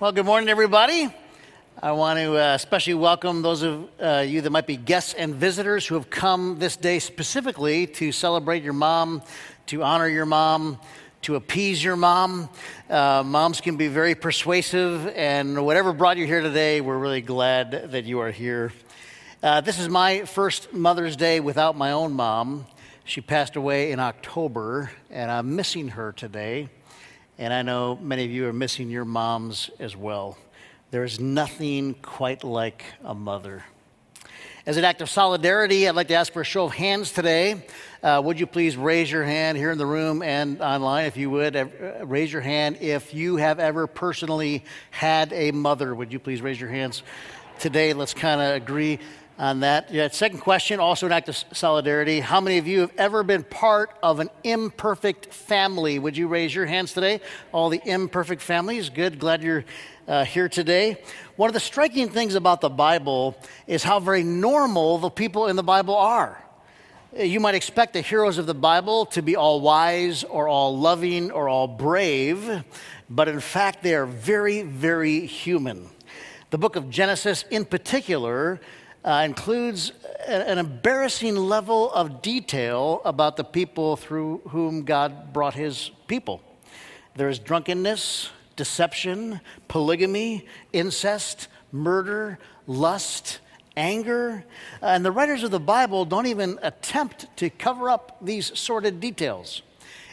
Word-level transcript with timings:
Well, 0.00 0.12
good 0.12 0.24
morning, 0.24 0.48
everybody. 0.48 1.10
I 1.82 1.92
want 1.92 2.18
to 2.20 2.34
uh, 2.34 2.54
especially 2.54 2.94
welcome 2.94 3.42
those 3.42 3.60
of 3.62 3.86
uh, 4.00 4.24
you 4.26 4.40
that 4.40 4.48
might 4.48 4.66
be 4.66 4.78
guests 4.78 5.12
and 5.12 5.34
visitors 5.34 5.86
who 5.86 5.94
have 5.94 6.08
come 6.08 6.58
this 6.58 6.74
day 6.76 7.00
specifically 7.00 7.86
to 7.86 8.10
celebrate 8.10 8.62
your 8.62 8.72
mom, 8.72 9.20
to 9.66 9.82
honor 9.82 10.08
your 10.08 10.24
mom, 10.24 10.78
to 11.20 11.34
appease 11.34 11.84
your 11.84 11.96
mom. 11.96 12.48
Uh, 12.88 13.22
moms 13.26 13.60
can 13.60 13.76
be 13.76 13.88
very 13.88 14.14
persuasive, 14.14 15.06
and 15.08 15.66
whatever 15.66 15.92
brought 15.92 16.16
you 16.16 16.24
here 16.26 16.40
today, 16.40 16.80
we're 16.80 16.96
really 16.96 17.20
glad 17.20 17.90
that 17.90 18.06
you 18.06 18.20
are 18.20 18.30
here. 18.30 18.72
Uh, 19.42 19.60
this 19.60 19.78
is 19.78 19.90
my 19.90 20.24
first 20.24 20.72
Mother's 20.72 21.14
Day 21.14 21.40
without 21.40 21.76
my 21.76 21.92
own 21.92 22.14
mom. 22.14 22.64
She 23.04 23.20
passed 23.20 23.54
away 23.54 23.92
in 23.92 24.00
October, 24.00 24.92
and 25.10 25.30
I'm 25.30 25.56
missing 25.56 25.88
her 25.88 26.12
today. 26.12 26.70
And 27.40 27.54
I 27.54 27.62
know 27.62 27.96
many 28.02 28.26
of 28.26 28.30
you 28.30 28.46
are 28.48 28.52
missing 28.52 28.90
your 28.90 29.06
moms 29.06 29.70
as 29.78 29.96
well. 29.96 30.36
There 30.90 31.04
is 31.04 31.18
nothing 31.18 31.94
quite 31.94 32.44
like 32.44 32.84
a 33.02 33.14
mother. 33.14 33.64
As 34.66 34.76
an 34.76 34.84
act 34.84 35.00
of 35.00 35.08
solidarity, 35.08 35.88
I'd 35.88 35.94
like 35.94 36.08
to 36.08 36.14
ask 36.16 36.34
for 36.34 36.42
a 36.42 36.44
show 36.44 36.66
of 36.66 36.72
hands 36.72 37.12
today. 37.12 37.64
Uh, 38.02 38.20
would 38.22 38.38
you 38.38 38.46
please 38.46 38.76
raise 38.76 39.10
your 39.10 39.24
hand 39.24 39.56
here 39.56 39.70
in 39.70 39.78
the 39.78 39.86
room 39.86 40.22
and 40.22 40.60
online, 40.60 41.06
if 41.06 41.16
you 41.16 41.30
would? 41.30 41.56
Uh, 41.56 41.64
raise 42.02 42.30
your 42.30 42.42
hand 42.42 42.76
if 42.82 43.14
you 43.14 43.36
have 43.36 43.58
ever 43.58 43.86
personally 43.86 44.62
had 44.90 45.32
a 45.32 45.50
mother. 45.50 45.94
Would 45.94 46.12
you 46.12 46.18
please 46.18 46.42
raise 46.42 46.60
your 46.60 46.68
hands 46.68 47.02
today? 47.58 47.94
Let's 47.94 48.12
kind 48.12 48.42
of 48.42 48.54
agree 48.54 48.98
on 49.40 49.60
that. 49.60 49.90
Yeah, 49.90 50.06
second 50.08 50.40
question, 50.40 50.80
also 50.80 51.06
an 51.06 51.12
act 51.12 51.30
of 51.30 51.36
solidarity. 51.54 52.20
How 52.20 52.42
many 52.42 52.58
of 52.58 52.66
you 52.66 52.80
have 52.80 52.92
ever 52.98 53.22
been 53.22 53.42
part 53.42 53.96
of 54.02 54.20
an 54.20 54.28
imperfect 54.44 55.32
family? 55.32 55.98
Would 55.98 56.14
you 56.14 56.28
raise 56.28 56.54
your 56.54 56.66
hands 56.66 56.92
today? 56.92 57.22
All 57.50 57.70
the 57.70 57.80
imperfect 57.86 58.42
families. 58.42 58.90
Good. 58.90 59.18
Glad 59.18 59.42
you're 59.42 59.64
uh, 60.06 60.26
here 60.26 60.50
today. 60.50 61.02
One 61.36 61.48
of 61.48 61.54
the 61.54 61.60
striking 61.60 62.10
things 62.10 62.34
about 62.34 62.60
the 62.60 62.68
Bible 62.68 63.34
is 63.66 63.82
how 63.82 63.98
very 63.98 64.22
normal 64.22 64.98
the 64.98 65.08
people 65.08 65.46
in 65.46 65.56
the 65.56 65.62
Bible 65.62 65.96
are. 65.96 66.44
You 67.16 67.40
might 67.40 67.54
expect 67.54 67.94
the 67.94 68.02
heroes 68.02 68.36
of 68.36 68.44
the 68.46 68.54
Bible 68.54 69.06
to 69.06 69.22
be 69.22 69.36
all 69.36 69.62
wise 69.62 70.22
or 70.22 70.48
all 70.48 70.78
loving 70.78 71.30
or 71.30 71.48
all 71.48 71.66
brave, 71.66 72.62
but 73.08 73.26
in 73.26 73.40
fact, 73.40 73.82
they 73.82 73.94
are 73.94 74.06
very, 74.06 74.62
very 74.62 75.24
human. 75.24 75.88
The 76.50 76.58
book 76.58 76.76
of 76.76 76.90
Genesis, 76.90 77.44
in 77.50 77.64
particular, 77.64 78.60
uh, 79.04 79.22
includes 79.24 79.92
an 80.26 80.58
embarrassing 80.58 81.36
level 81.36 81.90
of 81.92 82.22
detail 82.22 83.00
about 83.04 83.36
the 83.36 83.44
people 83.44 83.96
through 83.96 84.38
whom 84.48 84.84
God 84.84 85.32
brought 85.32 85.54
his 85.54 85.90
people. 86.06 86.42
There 87.16 87.28
is 87.28 87.38
drunkenness, 87.38 88.30
deception, 88.56 89.40
polygamy, 89.68 90.46
incest, 90.72 91.48
murder, 91.72 92.38
lust, 92.66 93.40
anger. 93.76 94.44
And 94.82 95.04
the 95.04 95.10
writers 95.10 95.42
of 95.42 95.50
the 95.50 95.60
Bible 95.60 96.04
don't 96.04 96.26
even 96.26 96.58
attempt 96.62 97.26
to 97.38 97.50
cover 97.50 97.88
up 97.88 98.18
these 98.20 98.56
sordid 98.58 99.00
details. 99.00 99.62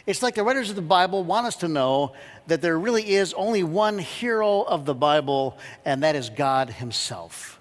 It's 0.06 0.22
like 0.22 0.34
the 0.34 0.42
writers 0.42 0.70
of 0.70 0.76
the 0.76 0.82
Bible 0.82 1.22
want 1.22 1.46
us 1.46 1.56
to 1.56 1.68
know 1.68 2.14
that 2.46 2.62
there 2.62 2.78
really 2.78 3.14
is 3.14 3.34
only 3.34 3.62
one 3.62 3.98
hero 3.98 4.62
of 4.62 4.86
the 4.86 4.94
Bible, 4.94 5.58
and 5.84 6.02
that 6.02 6.16
is 6.16 6.30
God 6.30 6.70
Himself. 6.70 7.57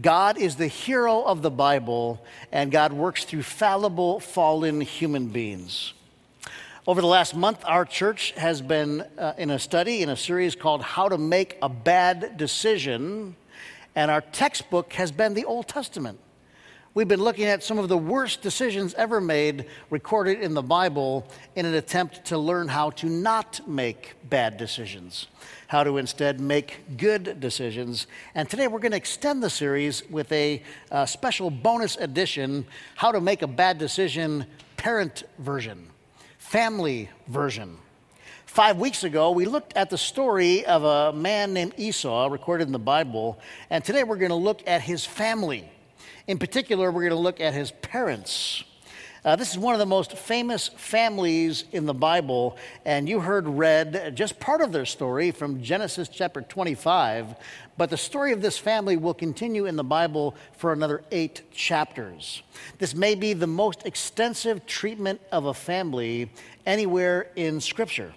God 0.00 0.36
is 0.36 0.56
the 0.56 0.66
hero 0.66 1.22
of 1.22 1.40
the 1.40 1.50
Bible, 1.50 2.22
and 2.52 2.70
God 2.70 2.92
works 2.92 3.24
through 3.24 3.44
fallible, 3.44 4.20
fallen 4.20 4.82
human 4.82 5.28
beings. 5.28 5.94
Over 6.86 7.00
the 7.00 7.06
last 7.06 7.34
month, 7.34 7.62
our 7.64 7.84
church 7.84 8.32
has 8.32 8.60
been 8.60 9.00
uh, 9.16 9.32
in 9.38 9.50
a 9.50 9.58
study 9.58 10.02
in 10.02 10.10
a 10.10 10.16
series 10.16 10.54
called 10.54 10.82
How 10.82 11.08
to 11.08 11.16
Make 11.16 11.56
a 11.62 11.70
Bad 11.70 12.36
Decision, 12.36 13.36
and 13.94 14.10
our 14.10 14.20
textbook 14.20 14.92
has 14.92 15.10
been 15.10 15.32
the 15.32 15.46
Old 15.46 15.66
Testament. 15.66 16.18
We've 16.96 17.06
been 17.06 17.22
looking 17.22 17.44
at 17.44 17.62
some 17.62 17.78
of 17.78 17.90
the 17.90 17.98
worst 17.98 18.40
decisions 18.40 18.94
ever 18.94 19.20
made 19.20 19.66
recorded 19.90 20.40
in 20.40 20.54
the 20.54 20.62
Bible 20.62 21.28
in 21.54 21.66
an 21.66 21.74
attempt 21.74 22.24
to 22.28 22.38
learn 22.38 22.68
how 22.68 22.88
to 22.92 23.06
not 23.10 23.60
make 23.68 24.14
bad 24.30 24.56
decisions, 24.56 25.26
how 25.66 25.84
to 25.84 25.98
instead 25.98 26.40
make 26.40 26.96
good 26.96 27.38
decisions. 27.38 28.06
And 28.34 28.48
today 28.48 28.66
we're 28.66 28.78
going 28.78 28.92
to 28.92 28.96
extend 28.96 29.42
the 29.42 29.50
series 29.50 30.08
with 30.08 30.32
a, 30.32 30.62
a 30.90 31.06
special 31.06 31.50
bonus 31.50 31.96
edition 31.96 32.64
How 32.94 33.12
to 33.12 33.20
Make 33.20 33.42
a 33.42 33.46
Bad 33.46 33.76
Decision 33.76 34.46
Parent 34.78 35.24
Version, 35.38 35.90
Family 36.38 37.10
Version. 37.26 37.76
Five 38.46 38.78
weeks 38.78 39.04
ago, 39.04 39.32
we 39.32 39.44
looked 39.44 39.76
at 39.76 39.90
the 39.90 39.98
story 39.98 40.64
of 40.64 40.82
a 40.82 41.12
man 41.12 41.52
named 41.52 41.74
Esau 41.76 42.28
recorded 42.28 42.68
in 42.68 42.72
the 42.72 42.78
Bible, 42.78 43.38
and 43.68 43.84
today 43.84 44.02
we're 44.02 44.16
going 44.16 44.30
to 44.30 44.34
look 44.34 44.66
at 44.66 44.80
his 44.80 45.04
family 45.04 45.70
in 46.26 46.38
particular, 46.38 46.90
we're 46.90 47.02
going 47.02 47.10
to 47.10 47.16
look 47.16 47.40
at 47.40 47.54
his 47.54 47.70
parents. 47.70 48.64
Uh, 49.24 49.34
this 49.34 49.50
is 49.50 49.58
one 49.58 49.74
of 49.74 49.80
the 49.80 49.86
most 49.86 50.16
famous 50.16 50.68
families 50.68 51.64
in 51.72 51.84
the 51.84 51.94
Bible, 51.94 52.56
and 52.84 53.08
you 53.08 53.18
heard 53.18 53.48
read 53.48 54.14
just 54.14 54.38
part 54.38 54.60
of 54.60 54.70
their 54.70 54.84
story 54.86 55.32
from 55.32 55.62
Genesis 55.62 56.08
chapter 56.08 56.42
25. 56.42 57.34
But 57.76 57.90
the 57.90 57.96
story 57.96 58.32
of 58.32 58.40
this 58.40 58.56
family 58.56 58.96
will 58.96 59.14
continue 59.14 59.66
in 59.66 59.74
the 59.74 59.84
Bible 59.84 60.36
for 60.56 60.72
another 60.72 61.02
eight 61.10 61.42
chapters. 61.50 62.42
This 62.78 62.94
may 62.94 63.16
be 63.16 63.32
the 63.32 63.48
most 63.48 63.84
extensive 63.84 64.64
treatment 64.64 65.20
of 65.32 65.46
a 65.46 65.54
family 65.54 66.30
anywhere 66.64 67.30
in 67.34 67.60
Scripture. 67.60 68.14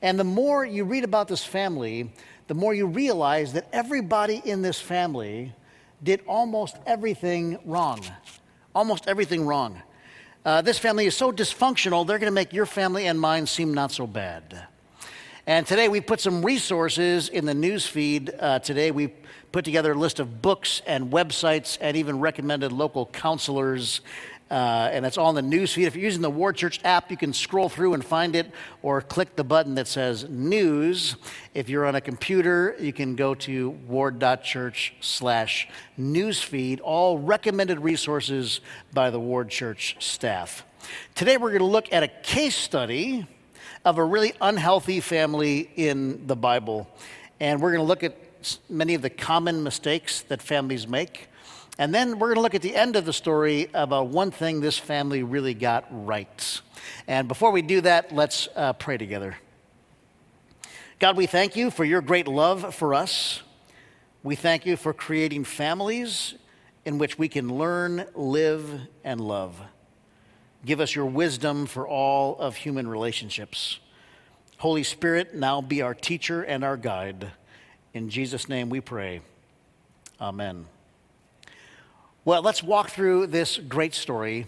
And 0.00 0.18
the 0.18 0.24
more 0.24 0.64
you 0.64 0.84
read 0.84 1.04
about 1.04 1.28
this 1.28 1.44
family, 1.44 2.10
the 2.46 2.54
more 2.54 2.72
you 2.72 2.86
realize 2.86 3.52
that 3.52 3.68
everybody 3.72 4.40
in 4.44 4.62
this 4.62 4.80
family 4.80 5.52
did 6.02 6.20
almost 6.26 6.76
everything 6.86 7.58
wrong. 7.64 8.04
Almost 8.74 9.08
everything 9.08 9.46
wrong. 9.46 9.82
Uh, 10.44 10.62
this 10.62 10.78
family 10.78 11.06
is 11.06 11.16
so 11.16 11.32
dysfunctional, 11.32 12.06
they're 12.06 12.18
going 12.18 12.30
to 12.30 12.34
make 12.34 12.52
your 12.52 12.66
family 12.66 13.06
and 13.06 13.20
mine 13.20 13.46
seem 13.46 13.74
not 13.74 13.90
so 13.90 14.06
bad. 14.06 14.66
And 15.46 15.66
today 15.66 15.88
we 15.88 16.00
put 16.00 16.20
some 16.20 16.44
resources 16.44 17.28
in 17.28 17.44
the 17.44 17.54
news 17.54 17.86
feed. 17.86 18.32
Uh, 18.38 18.58
today 18.58 18.90
we 18.90 19.08
put 19.50 19.64
together 19.64 19.92
a 19.92 19.94
list 19.94 20.20
of 20.20 20.42
books 20.42 20.82
and 20.86 21.10
websites 21.10 21.78
and 21.80 21.96
even 21.96 22.20
recommended 22.20 22.70
local 22.70 23.06
counselors 23.06 24.00
uh, 24.50 24.88
and 24.92 25.04
all 25.18 25.30
in 25.30 25.34
the 25.34 25.42
news 25.42 25.74
feed. 25.74 25.86
If 25.86 25.94
you're 25.94 26.04
using 26.04 26.22
the 26.22 26.30
Ward 26.30 26.56
Church 26.56 26.80
app, 26.84 27.10
you 27.10 27.16
can 27.16 27.32
scroll 27.32 27.68
through 27.68 27.94
and 27.94 28.04
find 28.04 28.34
it 28.34 28.50
or 28.82 29.00
click 29.02 29.36
the 29.36 29.44
button 29.44 29.74
that 29.74 29.86
says 29.86 30.28
news. 30.28 31.16
If 31.54 31.68
you're 31.68 31.86
on 31.86 31.94
a 31.94 32.00
computer, 32.00 32.74
you 32.78 32.92
can 32.92 33.14
go 33.14 33.34
to 33.34 33.70
ward.church 33.70 34.94
slash 35.00 35.68
newsfeed, 35.98 36.80
all 36.82 37.18
recommended 37.18 37.80
resources 37.80 38.60
by 38.92 39.10
the 39.10 39.20
Ward 39.20 39.50
Church 39.50 39.96
staff. 39.98 40.64
Today 41.14 41.36
we're 41.36 41.50
going 41.50 41.60
to 41.60 41.66
look 41.66 41.92
at 41.92 42.02
a 42.02 42.08
case 42.08 42.56
study 42.56 43.26
of 43.84 43.98
a 43.98 44.04
really 44.04 44.32
unhealthy 44.40 45.00
family 45.00 45.70
in 45.76 46.26
the 46.26 46.36
Bible. 46.36 46.88
And 47.40 47.60
we're 47.60 47.72
going 47.72 47.82
to 47.82 47.86
look 47.86 48.02
at 48.02 48.16
many 48.68 48.94
of 48.94 49.02
the 49.02 49.10
common 49.10 49.62
mistakes 49.62 50.22
that 50.22 50.40
families 50.40 50.88
make. 50.88 51.27
And 51.78 51.94
then 51.94 52.18
we're 52.18 52.28
going 52.28 52.36
to 52.36 52.40
look 52.42 52.56
at 52.56 52.62
the 52.62 52.74
end 52.74 52.96
of 52.96 53.04
the 53.04 53.12
story 53.12 53.70
about 53.72 54.08
one 54.08 54.32
thing 54.32 54.60
this 54.60 54.76
family 54.76 55.22
really 55.22 55.54
got 55.54 55.86
right. 55.90 56.60
And 57.06 57.28
before 57.28 57.52
we 57.52 57.62
do 57.62 57.80
that, 57.82 58.12
let's 58.12 58.48
uh, 58.56 58.72
pray 58.72 58.98
together. 58.98 59.36
God, 60.98 61.16
we 61.16 61.26
thank 61.26 61.54
you 61.54 61.70
for 61.70 61.84
your 61.84 62.00
great 62.00 62.26
love 62.26 62.74
for 62.74 62.94
us. 62.94 63.42
We 64.24 64.34
thank 64.34 64.66
you 64.66 64.76
for 64.76 64.92
creating 64.92 65.44
families 65.44 66.34
in 66.84 66.98
which 66.98 67.16
we 67.16 67.28
can 67.28 67.56
learn, 67.56 68.06
live, 68.14 68.80
and 69.04 69.20
love. 69.20 69.60
Give 70.64 70.80
us 70.80 70.96
your 70.96 71.06
wisdom 71.06 71.66
for 71.66 71.86
all 71.86 72.36
of 72.38 72.56
human 72.56 72.88
relationships. 72.88 73.78
Holy 74.56 74.82
Spirit, 74.82 75.34
now 75.34 75.60
be 75.60 75.82
our 75.82 75.94
teacher 75.94 76.42
and 76.42 76.64
our 76.64 76.76
guide. 76.76 77.30
In 77.94 78.10
Jesus' 78.10 78.48
name 78.48 78.68
we 78.68 78.80
pray. 78.80 79.20
Amen. 80.20 80.66
Well, 82.28 82.42
let's 82.42 82.62
walk 82.62 82.90
through 82.90 83.28
this 83.28 83.56
great 83.56 83.94
story. 83.94 84.44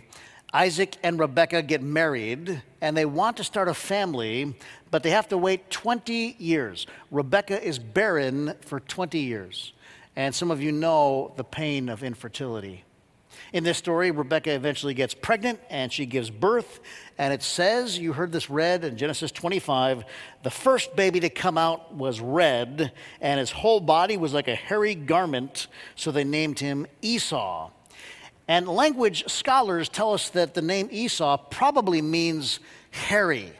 Isaac 0.53 0.99
and 1.03 1.19
Rebekah 1.19 1.63
get 1.63 1.83
married 1.83 2.63
and 2.83 2.95
they 2.95 3.07
want 3.07 3.39
to 3.39 3.45
start 3.45 3.69
a 3.69 3.73
family, 3.73 4.55
but 4.91 5.03
they 5.03 5.09
have 5.09 5.29
to 5.29 5.39
wait 5.39 5.71
20 5.71 6.37
years. 6.39 6.87
Rebekah 7.11 7.67
is 7.67 7.79
barren 7.79 8.53
for 8.61 8.81
20 8.81 9.19
years. 9.19 9.73
And 10.15 10.35
some 10.35 10.51
of 10.51 10.61
you 10.61 10.73
know 10.73 11.33
the 11.37 11.43
pain 11.43 11.89
of 11.89 12.05
infertility. 12.05 12.85
In 13.53 13.65
this 13.65 13.79
story, 13.79 14.11
Rebecca 14.11 14.53
eventually 14.53 14.95
gets 14.95 15.15
pregnant 15.15 15.61
and 15.71 15.93
she 15.93 16.07
gives 16.07 16.31
birth. 16.31 16.81
And 17.19 17.33
it 17.33 17.43
says, 17.43 17.99
you 17.99 18.13
heard 18.13 18.33
this 18.33 18.49
read 18.49 18.85
in 18.85 18.97
Genesis 18.97 19.33
25, 19.33 20.05
the 20.43 20.51
first 20.51 20.95
baby 20.97 21.21
to 21.21 21.31
come 21.31 21.59
out 21.59 21.95
was 21.95 22.21
red, 22.21 22.93
and 23.21 23.41
his 23.41 23.51
whole 23.51 23.81
body 23.81 24.17
was 24.17 24.33
like 24.33 24.49
a 24.49 24.55
hairy 24.55 24.95
garment, 24.95 25.67
so 25.97 26.11
they 26.11 26.25
named 26.25 26.59
him 26.59 26.87
Esau. 27.03 27.71
And 28.49 28.67
language 28.67 29.25
scholars 29.31 29.89
tell 29.89 30.13
us 30.13 30.31
that 30.31 30.55
the 30.55 30.63
name 30.63 30.89
Esau 30.91 31.37
probably 31.37 32.03
means 32.03 32.59
hairy. 32.91 33.53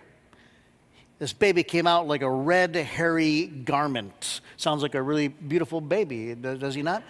This 1.21 1.33
baby 1.35 1.63
came 1.63 1.87
out 1.87 2.09
like 2.09 2.23
a 2.23 2.31
red, 2.31 2.75
hairy 2.75 3.47
garment. 3.47 4.41
Sounds 4.57 4.83
like 4.83 4.95
a 4.95 5.03
really 5.03 5.29
beautiful 5.29 5.81
baby, 5.81 6.35
does 6.35 6.75
he 6.75 6.83
not? 6.83 7.03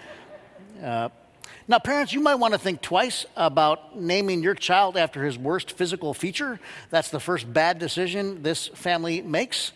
Uh, 0.82 1.08
now, 1.70 1.78
parents, 1.78 2.12
you 2.12 2.20
might 2.20 2.34
want 2.34 2.52
to 2.52 2.58
think 2.58 2.82
twice 2.82 3.26
about 3.36 3.96
naming 3.96 4.42
your 4.42 4.56
child 4.56 4.96
after 4.96 5.24
his 5.24 5.38
worst 5.38 5.70
physical 5.70 6.12
feature. 6.14 6.58
That's 6.90 7.10
the 7.10 7.20
first 7.20 7.52
bad 7.52 7.78
decision 7.78 8.42
this 8.42 8.66
family 8.66 9.22
makes. 9.22 9.70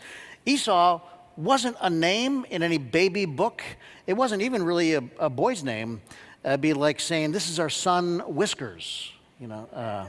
Esau 0.45 1.01
wasn't 1.37 1.77
a 1.81 1.89
name 1.89 2.47
in 2.51 2.65
any 2.65 2.79
baby 2.79 3.27
book, 3.27 3.63
it 4.09 4.15
wasn't 4.15 4.43
even 4.43 4.65
really 4.65 4.95
a, 4.95 5.05
a 5.19 5.31
boy's 5.31 5.63
name. 5.63 6.03
It'd 6.45 6.61
be 6.61 6.75
like 6.75 6.99
saying, 6.99 7.31
This 7.31 7.49
is 7.49 7.61
our 7.61 7.71
son, 7.71 8.19
Whiskers. 8.27 9.13
You 9.41 9.47
know, 9.47 9.69
uh, 9.73 10.09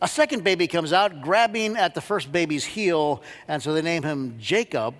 a 0.00 0.08
second 0.08 0.44
baby 0.44 0.66
comes 0.66 0.92
out, 0.92 1.20
grabbing 1.20 1.76
at 1.76 1.94
the 1.94 2.00
first 2.00 2.32
baby's 2.32 2.64
heel, 2.64 3.22
and 3.48 3.62
so 3.62 3.74
they 3.74 3.82
name 3.82 4.02
him 4.02 4.36
Jacob, 4.38 4.94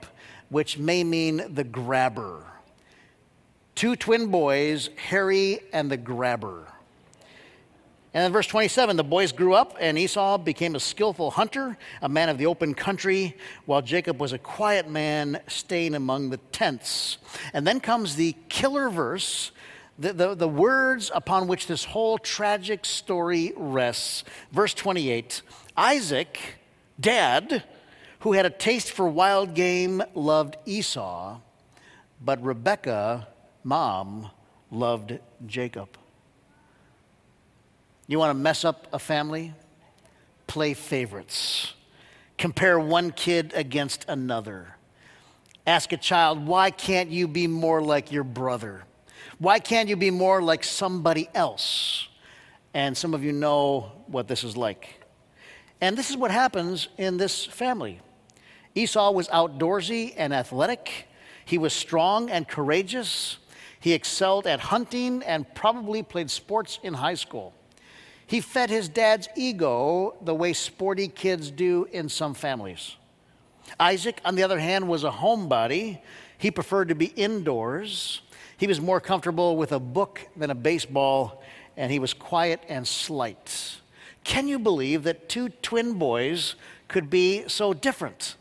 which 0.50 0.78
may 0.78 1.04
mean 1.04 1.54
the 1.54 1.64
grabber 1.64 2.44
two 3.74 3.96
twin 3.96 4.28
boys, 4.28 4.90
Harry 5.08 5.60
and 5.72 5.90
the 5.90 5.96
Grabber. 5.96 6.66
And 8.14 8.24
in 8.24 8.32
verse 8.32 8.46
27, 8.46 8.96
the 8.96 9.02
boys 9.02 9.32
grew 9.32 9.54
up, 9.54 9.76
and 9.80 9.98
Esau 9.98 10.38
became 10.38 10.76
a 10.76 10.80
skillful 10.80 11.32
hunter, 11.32 11.76
a 12.00 12.08
man 12.08 12.28
of 12.28 12.38
the 12.38 12.46
open 12.46 12.72
country, 12.72 13.36
while 13.66 13.82
Jacob 13.82 14.20
was 14.20 14.32
a 14.32 14.38
quiet 14.38 14.88
man 14.88 15.40
staying 15.48 15.96
among 15.96 16.30
the 16.30 16.36
tents. 16.52 17.18
And 17.52 17.66
then 17.66 17.80
comes 17.80 18.14
the 18.14 18.36
killer 18.48 18.88
verse, 18.88 19.50
the, 19.98 20.12
the, 20.12 20.34
the 20.36 20.48
words 20.48 21.10
upon 21.12 21.48
which 21.48 21.66
this 21.66 21.84
whole 21.84 22.18
tragic 22.18 22.84
story 22.84 23.52
rests. 23.56 24.22
Verse 24.52 24.74
28 24.74 25.42
Isaac, 25.76 26.38
dad, 27.00 27.64
who 28.20 28.34
had 28.34 28.46
a 28.46 28.50
taste 28.50 28.92
for 28.92 29.08
wild 29.08 29.54
game, 29.54 30.00
loved 30.14 30.56
Esau, 30.66 31.40
but 32.24 32.40
Rebekah 32.44 33.26
mom 33.64 34.31
loved 34.70 35.19
Jacob. 35.46 35.88
You 38.06 38.19
want 38.19 38.31
to 38.31 38.34
mess 38.34 38.64
up 38.64 38.87
a 38.93 38.99
family? 38.99 39.55
Play 40.46 40.75
favorites. 40.75 41.72
Compare 42.37 42.78
one 42.78 43.11
kid 43.11 43.52
against 43.55 44.05
another. 44.08 44.76
Ask 45.66 45.93
a 45.93 45.96
child, 45.96 46.46
why 46.46 46.70
can't 46.70 47.08
you 47.08 47.26
be 47.26 47.46
more 47.46 47.81
like 47.81 48.12
your 48.12 48.25
brother? 48.25 48.84
Why 49.38 49.58
can't 49.58 49.88
you 49.88 49.96
be 49.96 50.10
more 50.10 50.43
like 50.43 50.62
somebody 50.62 51.28
else? 51.34 52.08
And 52.75 52.96
some 52.96 53.14
of 53.14 53.25
you 53.25 53.32
know 53.32 53.93
what 54.06 54.28
this 54.28 54.44
is 54.44 54.56
like. 54.56 55.00
And 55.81 55.96
this 55.96 56.10
is 56.10 56.17
what 56.17 56.31
happens 56.31 56.88
in 56.99 57.17
this 57.17 57.46
family. 57.46 58.00
Esau 58.75 59.12
was 59.12 59.28
outdoorsy 59.28 60.12
and 60.17 60.34
athletic, 60.34 61.06
he 61.44 61.58
was 61.58 61.72
strong 61.72 62.31
and 62.31 62.49
courageous. 62.49 63.38
He 63.84 63.92
excelled 63.92 64.46
at 64.46 64.60
hunting 64.60 65.22
and 65.25 65.44
probably 65.54 66.02
played 66.02 66.31
sports 66.31 66.78
in 66.82 66.94
high 66.94 67.16
school. 67.16 67.52
He 68.26 68.40
fed 68.40 68.70
his 68.70 68.88
dad's 68.88 69.28
ego 69.36 70.14
the 70.22 70.34
way 70.34 70.54
sporty 70.54 71.06
kids 71.06 71.50
do 71.50 71.86
in 71.92 72.08
some 72.08 72.32
families. 72.32 72.96
Isaac, 73.78 74.22
on 74.25 74.36
the 74.36 74.42
other 74.42 74.58
hand, 74.58 74.88
was 74.88 75.04
a 75.04 75.10
homebody. 75.10 76.00
He 76.38 76.50
preferred 76.50 76.88
to 76.88 76.94
be 76.94 77.08
indoors. 77.08 78.22
He 78.56 78.66
was 78.66 78.81
more 78.81 79.00
comfortable 79.00 79.54
with 79.58 79.72
a 79.72 79.78
book 79.78 80.28
than 80.34 80.48
a 80.48 80.54
baseball, 80.54 81.42
and 81.76 81.92
he 81.92 81.98
was 81.98 82.14
quiet 82.14 82.62
and 82.70 82.88
slight. 82.88 83.82
Can 84.25 84.48
you 84.48 84.58
believe 84.58 85.02
that 85.02 85.28
two 85.28 85.50
twin 85.50 85.98
boys 85.98 86.54
could 86.88 87.10
be 87.10 87.46
so 87.48 87.75
different? 87.75 88.36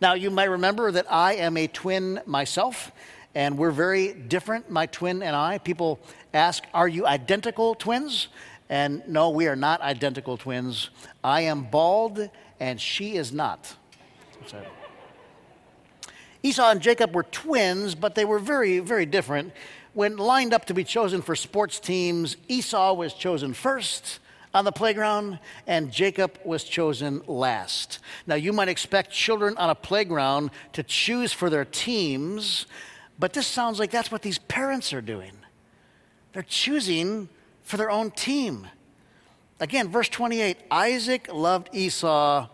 Now, 0.00 0.14
you 0.14 0.30
might 0.32 0.50
remember 0.50 0.90
that 0.90 1.06
I 1.08 1.34
am 1.34 1.56
a 1.56 1.68
twin 1.68 2.20
myself 2.26 2.90
and 3.38 3.56
we're 3.56 3.70
very 3.70 4.12
different, 4.12 4.68
my 4.68 4.86
twin 4.86 5.22
and 5.22 5.36
I. 5.36 5.58
People 5.58 6.00
ask, 6.34 6.64
Are 6.74 6.88
you 6.88 7.06
identical 7.06 7.76
twins? 7.76 8.26
And 8.68 9.00
no, 9.06 9.30
we 9.30 9.46
are 9.46 9.54
not 9.54 9.80
identical 9.80 10.36
twins. 10.36 10.90
I 11.22 11.42
am 11.42 11.62
bald, 11.62 12.30
and 12.58 12.80
she 12.80 13.14
is 13.16 13.32
not. 13.32 13.76
Esau 16.42 16.68
and 16.68 16.80
Jacob 16.80 17.14
were 17.14 17.22
twins, 17.22 17.94
but 17.94 18.16
they 18.16 18.24
were 18.24 18.40
very, 18.40 18.80
very 18.80 19.06
different. 19.06 19.52
When 19.94 20.16
lined 20.16 20.52
up 20.52 20.64
to 20.64 20.74
be 20.74 20.82
chosen 20.82 21.22
for 21.22 21.36
sports 21.36 21.78
teams, 21.78 22.36
Esau 22.48 22.92
was 22.94 23.14
chosen 23.14 23.54
first 23.54 24.18
on 24.52 24.64
the 24.64 24.72
playground, 24.72 25.38
and 25.68 25.92
Jacob 25.92 26.40
was 26.44 26.64
chosen 26.64 27.22
last. 27.28 28.00
Now, 28.26 28.34
you 28.34 28.52
might 28.52 28.68
expect 28.68 29.12
children 29.12 29.56
on 29.58 29.70
a 29.70 29.76
playground 29.76 30.50
to 30.72 30.82
choose 30.82 31.32
for 31.32 31.48
their 31.48 31.64
teams, 31.64 32.66
but 33.18 33.32
this 33.32 33.46
sounds 33.46 33.78
like 33.78 33.90
that's 33.90 34.12
what 34.12 34.22
these 34.22 34.38
parents 34.38 34.92
are 34.92 35.00
doing. 35.00 35.32
They're 36.32 36.42
choosing 36.42 37.28
for 37.62 37.76
their 37.76 37.90
own 37.90 38.10
team. 38.10 38.66
Again, 39.60 39.88
verse 39.88 40.08
28 40.08 40.56
Isaac 40.70 41.28
loved 41.32 41.70
Esau, 41.72 42.48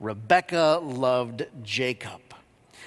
Rebekah 0.00 0.80
loved 0.82 1.46
Jacob. 1.62 2.20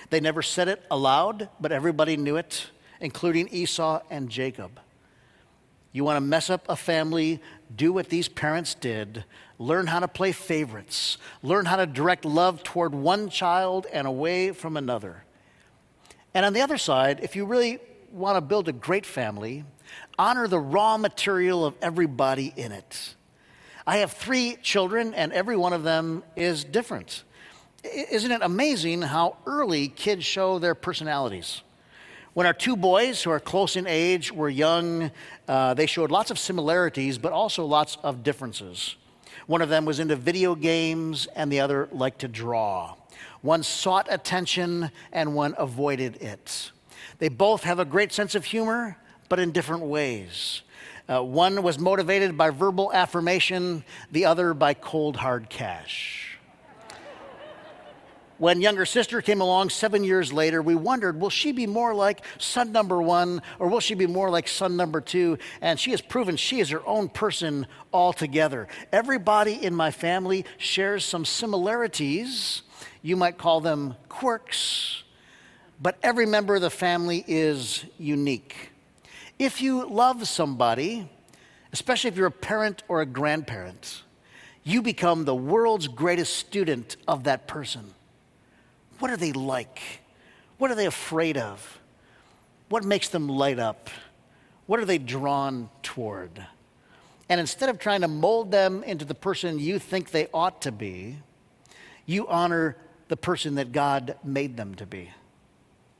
They 0.10 0.20
never 0.20 0.42
said 0.42 0.70
it 0.70 0.84
aloud, 0.90 1.50
but 1.60 1.72
everybody 1.72 2.16
knew 2.16 2.38
it, 2.38 2.68
including 3.02 3.50
Esau 3.50 4.02
and 4.10 4.30
Jacob. 4.30 4.80
You 5.92 6.04
want 6.04 6.18
to 6.18 6.22
mess 6.22 6.50
up 6.50 6.66
a 6.70 6.76
family, 6.76 7.42
do 7.76 7.92
what 7.92 8.10
these 8.10 8.30
parents 8.30 8.74
did. 8.76 9.26
Learn 9.60 9.88
how 9.88 10.00
to 10.00 10.08
play 10.08 10.32
favorites. 10.32 11.18
Learn 11.42 11.66
how 11.66 11.76
to 11.78 11.86
direct 11.86 12.24
love 12.24 12.64
toward 12.64 12.94
one 12.94 13.30
child 13.30 13.88
and 13.92 14.08
away 14.08 14.52
from 14.52 14.78
another. 14.78 15.24
And 16.38 16.46
on 16.46 16.54
the 16.54 16.62
other 16.62 16.78
side, 16.78 17.22
if 17.24 17.36
you 17.36 17.48
really 17.48 17.80
want 18.12 18.38
to 18.38 18.42
build 18.42 18.70
a 18.70 18.72
great 18.72 19.08
family, 19.08 19.64
honor 20.20 20.48
the 20.48 20.60
raw 20.60 20.96
material 20.96 21.66
of 21.66 21.74
everybody 21.82 22.54
in 22.56 22.72
it. 22.72 23.16
I 23.88 23.98
have 23.98 24.12
three 24.12 24.56
children, 24.62 25.16
and 25.16 25.34
every 25.34 25.58
one 25.58 25.74
of 25.74 25.82
them 25.82 26.24
is 26.36 26.64
different. 26.64 27.24
Isn't 27.84 28.30
it 28.30 28.42
amazing 28.44 29.02
how 29.02 29.38
early 29.48 29.88
kids 29.88 30.26
show 30.26 30.60
their 30.60 30.76
personalities? 30.76 31.64
When 32.36 32.46
our 32.46 32.54
two 32.54 32.76
boys, 32.76 33.24
who 33.24 33.32
are 33.32 33.40
close 33.40 33.76
in 33.76 33.88
age, 33.88 34.32
were 34.32 34.48
young, 34.48 35.10
uh, 35.48 35.74
they 35.74 35.88
showed 35.88 36.12
lots 36.12 36.30
of 36.30 36.38
similarities, 36.38 37.18
but 37.18 37.32
also 37.32 37.66
lots 37.66 37.98
of 38.04 38.22
differences. 38.22 38.96
One 39.48 39.64
of 39.64 39.70
them 39.70 39.86
was 39.86 40.00
into 40.00 40.16
video 40.16 40.54
games, 40.54 41.26
and 41.36 41.52
the 41.52 41.62
other 41.62 41.90
liked 41.92 42.20
to 42.20 42.28
draw. 42.28 42.94
One 43.42 43.64
sought 43.64 44.08
attention 44.10 44.92
and 45.12 45.36
one 45.36 45.56
avoided 45.58 46.22
it. 46.22 46.72
They 47.20 47.30
both 47.30 47.64
have 47.64 47.80
a 47.80 47.86
great 47.86 48.12
sense 48.12 48.36
of 48.36 48.46
humor, 48.46 48.98
but 49.30 49.40
in 49.40 49.52
different 49.52 49.84
ways. 49.84 50.62
Uh, 51.10 51.24
one 51.24 51.64
was 51.64 51.80
motivated 51.80 52.38
by 52.38 52.50
verbal 52.50 52.92
affirmation, 52.92 53.84
the 54.12 54.26
other 54.26 54.54
by 54.54 54.74
cold, 54.74 55.16
hard 55.16 55.50
cash. 55.50 56.38
When 58.40 58.62
younger 58.62 58.86
sister 58.86 59.20
came 59.22 59.42
along 59.42 59.72
seven 59.72 60.04
years 60.04 60.32
later, 60.32 60.62
we 60.62 60.76
wondered, 60.76 61.20
will 61.20 61.32
she 61.32 61.52
be 61.52 61.66
more 61.66 61.96
like 61.96 62.24
son 62.38 62.72
number 62.72 63.02
one 63.02 63.42
or 63.58 63.68
will 63.68 63.80
she 63.80 63.96
be 63.96 64.06
more 64.06 64.30
like 64.30 64.48
son 64.48 64.78
number 64.78 65.02
two? 65.02 65.40
And 65.60 65.80
she 65.80 65.90
has 65.90 66.02
proven 66.02 66.38
she 66.38 66.60
is 66.60 66.70
her 66.70 66.86
own 66.86 67.10
person 67.10 67.66
altogether. 67.92 68.68
Everybody 68.92 69.54
in 69.54 69.74
my 69.74 69.90
family 69.90 70.46
shares 70.60 71.04
some 71.04 71.26
similarities 71.26 72.62
you 73.02 73.16
might 73.16 73.38
call 73.38 73.62
them 73.62 73.96
quirks, 74.10 75.04
but 75.82 75.98
every 76.02 76.26
member 76.26 76.56
of 76.56 76.62
the 76.62 76.70
family 76.70 77.24
is 77.28 77.86
unique. 77.98 78.72
If 79.40 79.62
you 79.62 79.88
love 79.88 80.28
somebody, 80.28 81.10
especially 81.72 82.10
if 82.10 82.18
you're 82.18 82.28
a 82.28 82.32
parent 82.32 82.84
or 82.88 83.02
a 83.02 83.06
grandparent, 83.06 84.04
you 84.64 84.82
become 84.82 85.26
the 85.26 85.36
world's 85.36 85.88
greatest 85.88 86.36
student 86.36 86.98
of 87.08 87.24
that 87.26 87.48
person. 87.48 87.94
What 89.00 89.12
are 89.12 89.18
they 89.18 89.32
like? 89.32 90.02
What 90.58 90.72
are 90.72 90.76
they 90.76 90.88
afraid 90.88 91.38
of? 91.38 91.80
What 92.70 92.84
makes 92.84 93.10
them 93.10 93.30
light 93.30 93.60
up? 93.60 93.90
What 94.66 94.80
are 94.80 94.86
they 94.86 94.98
drawn 94.98 95.70
toward? 95.84 96.46
And 97.30 97.40
instead 97.40 97.70
of 97.70 97.80
trying 97.80 98.02
to 98.02 98.08
mold 98.08 98.52
them 98.52 98.84
into 98.84 99.06
the 99.06 99.16
person 99.16 99.60
you 99.60 99.80
think 99.80 100.12
they 100.12 100.28
ought 100.34 100.62
to 100.64 100.72
be, 100.72 101.18
you 102.08 102.28
honor 102.28 102.78
the 103.10 103.18
person 103.18 103.56
that 103.56 103.72
God 103.72 104.16
made 104.24 104.58
them 104.58 104.74
to 104.76 104.88
be. 104.88 105.12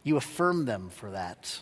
You 0.04 0.18
affirm 0.18 0.66
them 0.66 0.90
for 0.90 1.12
that. 1.12 1.62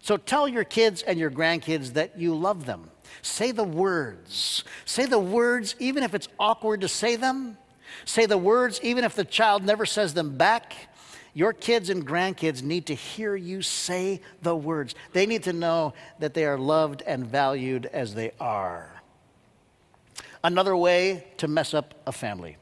So 0.00 0.16
tell 0.16 0.48
your 0.48 0.64
kids 0.64 1.02
and 1.02 1.18
your 1.18 1.30
grandkids 1.30 1.92
that 1.94 2.18
you 2.18 2.34
love 2.34 2.66
them. 2.66 2.88
Say 3.20 3.50
the 3.50 3.64
words. 3.64 4.64
Say 4.84 5.06
the 5.06 5.18
words 5.18 5.74
even 5.78 6.02
if 6.02 6.14
it's 6.14 6.28
awkward 6.38 6.80
to 6.80 6.88
say 6.88 7.16
them. 7.16 7.58
Say 8.04 8.26
the 8.26 8.38
words 8.38 8.80
even 8.82 9.04
if 9.04 9.14
the 9.14 9.24
child 9.24 9.64
never 9.64 9.86
says 9.86 10.14
them 10.14 10.36
back. 10.36 10.74
Your 11.34 11.52
kids 11.52 11.88
and 11.88 12.06
grandkids 12.06 12.62
need 12.62 12.86
to 12.86 12.94
hear 12.94 13.34
you 13.34 13.62
say 13.62 14.20
the 14.42 14.54
words. 14.54 14.94
They 15.12 15.26
need 15.26 15.44
to 15.44 15.52
know 15.52 15.94
that 16.18 16.34
they 16.34 16.44
are 16.44 16.58
loved 16.58 17.02
and 17.02 17.26
valued 17.26 17.86
as 17.86 18.14
they 18.14 18.32
are. 18.38 19.02
Another 20.44 20.76
way 20.76 21.26
to 21.38 21.48
mess 21.48 21.74
up 21.74 21.94
a 22.06 22.12
family 22.12 22.56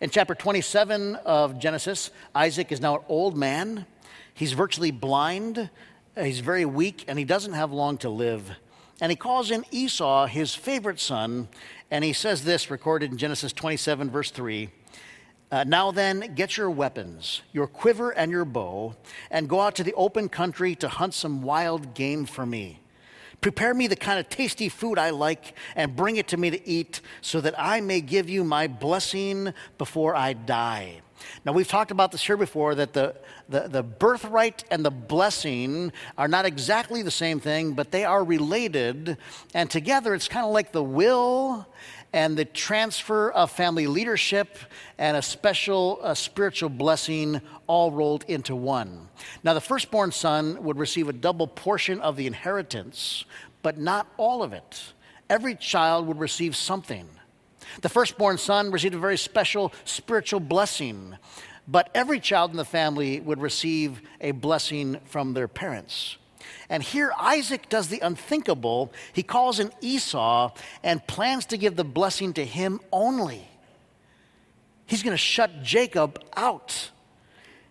In 0.00 0.10
chapter 0.10 0.32
27 0.32 1.16
of 1.16 1.58
Genesis, 1.58 2.12
Isaac 2.32 2.70
is 2.70 2.80
now 2.80 2.98
an 2.98 3.04
old 3.08 3.36
man. 3.36 3.84
He's 4.32 4.52
virtually 4.52 4.92
blind, 4.92 5.70
he's 6.16 6.38
very 6.38 6.64
weak, 6.64 7.04
and 7.08 7.18
he 7.18 7.24
doesn't 7.24 7.54
have 7.54 7.72
long 7.72 7.98
to 7.98 8.08
live. 8.08 8.48
And 9.00 9.10
he 9.10 9.16
calls 9.16 9.50
in 9.50 9.64
Esau, 9.72 10.26
his 10.26 10.54
favorite 10.54 11.00
son, 11.00 11.48
and 11.90 12.04
he 12.04 12.12
says 12.12 12.44
this, 12.44 12.70
recorded 12.70 13.10
in 13.10 13.18
Genesis 13.18 13.52
27, 13.52 14.08
verse 14.08 14.30
3. 14.30 14.70
Uh, 15.50 15.64
now 15.66 15.90
then, 15.90 16.32
get 16.36 16.56
your 16.56 16.70
weapons, 16.70 17.42
your 17.52 17.66
quiver 17.66 18.10
and 18.10 18.30
your 18.30 18.44
bow, 18.44 18.94
and 19.32 19.48
go 19.48 19.60
out 19.60 19.74
to 19.74 19.82
the 19.82 19.94
open 19.94 20.28
country 20.28 20.76
to 20.76 20.86
hunt 20.86 21.12
some 21.12 21.42
wild 21.42 21.94
game 21.94 22.24
for 22.24 22.46
me. 22.46 22.78
Prepare 23.40 23.72
me 23.74 23.86
the 23.86 23.96
kind 23.96 24.18
of 24.18 24.28
tasty 24.28 24.68
food 24.68 24.98
I 24.98 25.10
like 25.10 25.54
and 25.76 25.94
bring 25.94 26.16
it 26.16 26.28
to 26.28 26.36
me 26.36 26.50
to 26.50 26.68
eat 26.68 27.00
so 27.20 27.40
that 27.40 27.54
I 27.56 27.80
may 27.80 28.00
give 28.00 28.28
you 28.28 28.42
my 28.42 28.66
blessing 28.66 29.52
before 29.78 30.16
I 30.16 30.32
die. 30.32 31.02
Now, 31.44 31.52
we've 31.52 31.68
talked 31.68 31.90
about 31.90 32.12
this 32.12 32.24
here 32.24 32.36
before 32.36 32.74
that 32.76 32.92
the, 32.92 33.14
the, 33.48 33.68
the, 33.68 33.82
birthright 33.82 34.64
and 34.70 34.84
the 34.84 34.90
blessing 34.90 35.92
are 36.16 36.28
not 36.28 36.46
exactly 36.46 37.02
the 37.02 37.10
same 37.10 37.40
thing, 37.40 37.72
but 37.72 37.90
they 37.90 38.04
are 38.04 38.22
related. 38.22 39.16
And 39.54 39.70
together, 39.70 40.14
it's 40.14 40.28
kind 40.28 40.46
of 40.46 40.52
like 40.52 40.72
the 40.72 40.82
will 40.82 41.66
and 42.12 42.36
the 42.36 42.44
transfer 42.44 43.30
of 43.30 43.50
family 43.50 43.86
leadership 43.86 44.56
and 44.96 45.16
a 45.16 45.22
special 45.22 46.00
a 46.02 46.16
spiritual 46.16 46.70
blessing 46.70 47.40
all 47.66 47.90
rolled 47.90 48.24
into 48.28 48.56
one. 48.56 49.08
Now, 49.44 49.54
the 49.54 49.60
firstborn 49.60 50.12
son 50.12 50.62
would 50.62 50.78
receive 50.78 51.08
a 51.08 51.12
double 51.12 51.46
portion 51.46 52.00
of 52.00 52.16
the 52.16 52.26
inheritance, 52.26 53.24
but 53.62 53.78
not 53.78 54.06
all 54.16 54.42
of 54.42 54.52
it. 54.52 54.92
Every 55.28 55.54
child 55.54 56.06
would 56.06 56.18
receive 56.18 56.56
something. 56.56 57.08
The 57.82 57.88
firstborn 57.88 58.38
son 58.38 58.70
received 58.70 58.94
a 58.94 58.98
very 58.98 59.18
special 59.18 59.72
spiritual 59.84 60.40
blessing, 60.40 61.16
but 61.66 61.90
every 61.94 62.18
child 62.18 62.50
in 62.50 62.56
the 62.56 62.64
family 62.64 63.20
would 63.20 63.40
receive 63.40 64.00
a 64.20 64.30
blessing 64.30 64.98
from 65.04 65.34
their 65.34 65.48
parents. 65.48 66.16
And 66.68 66.82
here 66.82 67.12
Isaac 67.18 67.68
does 67.68 67.88
the 67.88 68.00
unthinkable. 68.00 68.92
He 69.12 69.22
calls 69.22 69.58
in 69.58 69.72
Esau 69.80 70.52
and 70.82 71.06
plans 71.06 71.46
to 71.46 71.56
give 71.56 71.76
the 71.76 71.84
blessing 71.84 72.32
to 72.34 72.44
him 72.44 72.80
only. 72.92 73.46
He's 74.86 75.02
going 75.02 75.14
to 75.14 75.18
shut 75.18 75.62
Jacob 75.62 76.22
out. 76.36 76.90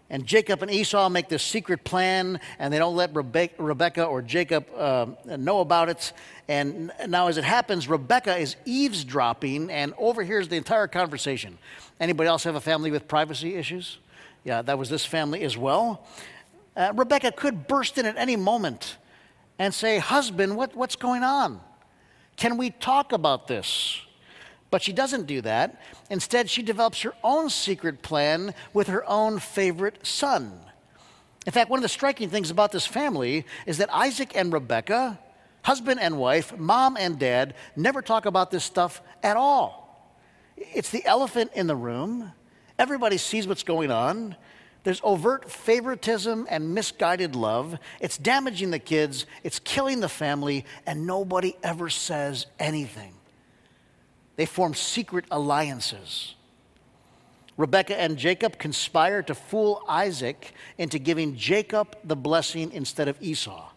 And 0.09 0.25
Jacob 0.25 0.61
and 0.61 0.71
Esau 0.71 1.09
make 1.09 1.27
this 1.27 1.43
secret 1.43 1.83
plan, 1.83 2.39
and 2.59 2.73
they 2.73 2.79
don't 2.79 2.95
let 2.95 3.13
Rebecca 3.13 4.05
or 4.05 4.21
Jacob 4.21 4.65
uh, 4.75 5.07
know 5.25 5.59
about 5.59 5.89
it. 5.89 6.13
And 6.47 6.93
now, 7.07 7.27
as 7.27 7.37
it 7.37 7.43
happens, 7.43 7.89
Rebecca 7.89 8.37
is 8.37 8.55
eavesdropping 8.63 9.69
and 9.69 9.93
overhears 9.97 10.47
the 10.47 10.55
entire 10.55 10.87
conversation. 10.87 11.57
Anybody 11.99 12.29
else 12.29 12.45
have 12.45 12.55
a 12.55 12.61
family 12.61 12.89
with 12.89 13.09
privacy 13.09 13.55
issues? 13.55 13.97
Yeah, 14.45 14.61
that 14.61 14.77
was 14.77 14.89
this 14.89 15.05
family 15.05 15.43
as 15.43 15.57
well. 15.57 16.07
Uh, 16.77 16.93
Rebecca 16.95 17.31
could 17.31 17.67
burst 17.67 17.97
in 17.97 18.05
at 18.05 18.17
any 18.17 18.35
moment 18.35 18.97
and 19.57 19.73
say, 19.73 19.97
Husband, 19.97 20.55
what, 20.55 20.75
what's 20.75 20.95
going 20.95 21.23
on? 21.23 21.59
Can 22.35 22.57
we 22.57 22.69
talk 22.69 23.11
about 23.11 23.47
this? 23.47 23.99
But 24.69 24.83
she 24.83 24.93
doesn't 24.93 25.25
do 25.25 25.41
that. 25.41 25.81
Instead, 26.11 26.49
she 26.49 26.61
develops 26.61 27.01
her 27.01 27.13
own 27.23 27.49
secret 27.49 28.03
plan 28.03 28.53
with 28.73 28.87
her 28.87 29.03
own 29.09 29.39
favorite 29.39 30.05
son. 30.05 30.59
In 31.47 31.51
fact, 31.51 31.69
one 31.69 31.79
of 31.79 31.83
the 31.83 31.89
striking 31.89 32.29
things 32.29 32.51
about 32.51 32.71
this 32.71 32.85
family 32.85 33.45
is 33.65 33.77
that 33.79 33.91
Isaac 33.91 34.35
and 34.35 34.53
Rebecca, 34.53 35.17
husband 35.63 35.99
and 35.99 36.19
wife, 36.19 36.55
mom 36.57 36.95
and 36.97 37.17
dad, 37.17 37.55
never 37.75 38.01
talk 38.03 38.25
about 38.25 38.51
this 38.51 38.65
stuff 38.65 39.01
at 39.23 39.35
all. 39.35 40.13
It's 40.57 40.89
the 40.89 41.05
elephant 41.05 41.51
in 41.55 41.65
the 41.65 41.75
room. 41.75 42.33
Everybody 42.77 43.17
sees 43.17 43.47
what's 43.47 43.63
going 43.63 43.89
on. 43.89 44.35
There's 44.83 45.01
overt 45.03 45.51
favoritism 45.51 46.47
and 46.49 46.73
misguided 46.73 47.35
love. 47.35 47.77
It's 47.99 48.17
damaging 48.17 48.71
the 48.71 48.79
kids, 48.79 49.25
it's 49.43 49.59
killing 49.59 49.99
the 49.99 50.09
family, 50.09 50.65
and 50.85 51.05
nobody 51.05 51.55
ever 51.63 51.89
says 51.89 52.45
anything. 52.59 53.13
They 54.37 54.45
form 54.45 54.73
secret 54.73 55.25
alliances. 55.31 56.35
Rebecca 57.57 57.99
and 57.99 58.17
Jacob 58.17 58.59
conspire 58.59 59.23
to 59.23 59.33
fool 59.33 59.83
Isaac 59.89 60.53
into 60.77 60.99
giving 60.99 61.35
Jacob 61.35 61.97
the 62.03 62.15
blessing 62.15 62.71
instead 62.71 63.07
of 63.07 63.17
Esau. 63.19 63.71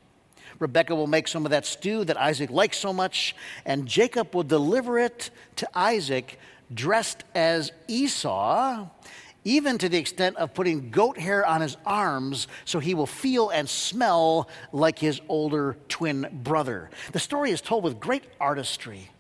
Rebecca 0.59 0.95
will 0.95 1.07
make 1.07 1.27
some 1.27 1.47
of 1.47 1.51
that 1.51 1.65
stew 1.65 2.05
that 2.05 2.19
Isaac 2.19 2.51
likes 2.51 2.77
so 2.77 2.93
much, 2.93 3.35
and 3.65 3.87
Jacob 3.87 4.35
will 4.35 4.43
deliver 4.43 4.99
it 4.99 5.31
to 5.57 5.69
Isaac 5.75 6.39
dressed 6.73 7.25
as 7.35 7.73
Esau 7.89 8.87
even 9.45 9.79
to 9.79 9.89
the 9.89 9.99
extent 9.99 10.37
of 10.37 10.55
putting 10.55 10.91
goat 10.91 11.19
hair 11.19 11.47
on 11.47 11.61
his 11.61 11.77
arms 11.87 12.49
so 12.65 12.79
he 12.79 12.95
will 12.95 13.07
feel 13.07 13.51
and 13.51 13.69
smell 13.69 14.49
like 14.73 14.99
his 14.99 15.21
older 15.29 15.77
twin 15.89 16.29
brother. 16.43 16.91
The 17.13 17.19
story 17.19 17.51
is 17.51 17.61
told 17.61 17.85
with 17.85 17.99
great 18.01 18.25
artistry. 18.39 19.11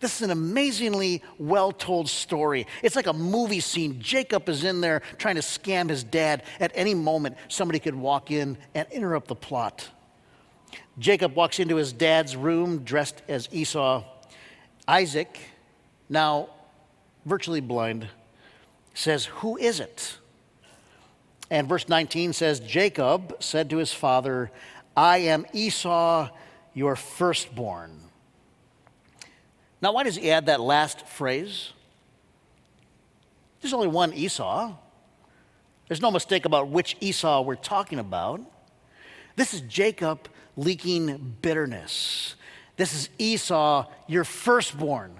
This 0.00 0.16
is 0.16 0.22
an 0.22 0.30
amazingly 0.30 1.22
well 1.38 1.72
told 1.72 2.08
story. 2.08 2.66
It's 2.82 2.94
like 2.94 3.08
a 3.08 3.12
movie 3.12 3.60
scene. 3.60 4.00
Jacob 4.00 4.48
is 4.48 4.62
in 4.62 4.80
there 4.80 5.02
trying 5.18 5.34
to 5.34 5.40
scam 5.40 5.88
his 5.88 6.04
dad. 6.04 6.44
At 6.60 6.70
any 6.74 6.94
moment, 6.94 7.36
somebody 7.48 7.80
could 7.80 7.96
walk 7.96 8.30
in 8.30 8.58
and 8.74 8.86
interrupt 8.92 9.26
the 9.26 9.34
plot. 9.34 9.88
Jacob 10.98 11.34
walks 11.34 11.58
into 11.58 11.76
his 11.76 11.92
dad's 11.92 12.36
room 12.36 12.84
dressed 12.84 13.22
as 13.28 13.48
Esau. 13.50 14.04
Isaac, 14.86 15.38
now 16.08 16.48
virtually 17.26 17.60
blind, 17.60 18.08
says, 18.98 19.26
Who 19.26 19.56
is 19.56 19.80
it? 19.80 20.18
And 21.50 21.68
verse 21.68 21.88
19 21.88 22.32
says, 22.32 22.60
Jacob 22.60 23.36
said 23.40 23.70
to 23.70 23.78
his 23.78 23.92
father, 23.92 24.50
I 24.96 25.18
am 25.18 25.46
Esau, 25.52 26.28
your 26.74 26.96
firstborn. 26.96 28.00
Now, 29.80 29.92
why 29.92 30.02
does 30.02 30.16
he 30.16 30.30
add 30.30 30.46
that 30.46 30.60
last 30.60 31.06
phrase? 31.06 31.72
There's 33.60 33.72
only 33.72 33.88
one 33.88 34.12
Esau. 34.12 34.74
There's 35.86 36.02
no 36.02 36.10
mistake 36.10 36.44
about 36.44 36.68
which 36.68 36.96
Esau 37.00 37.42
we're 37.42 37.54
talking 37.54 37.98
about. 37.98 38.40
This 39.36 39.54
is 39.54 39.60
Jacob 39.62 40.28
leaking 40.56 41.36
bitterness. 41.40 42.34
This 42.76 42.92
is 42.92 43.08
Esau, 43.18 43.86
your 44.06 44.24
firstborn, 44.24 45.12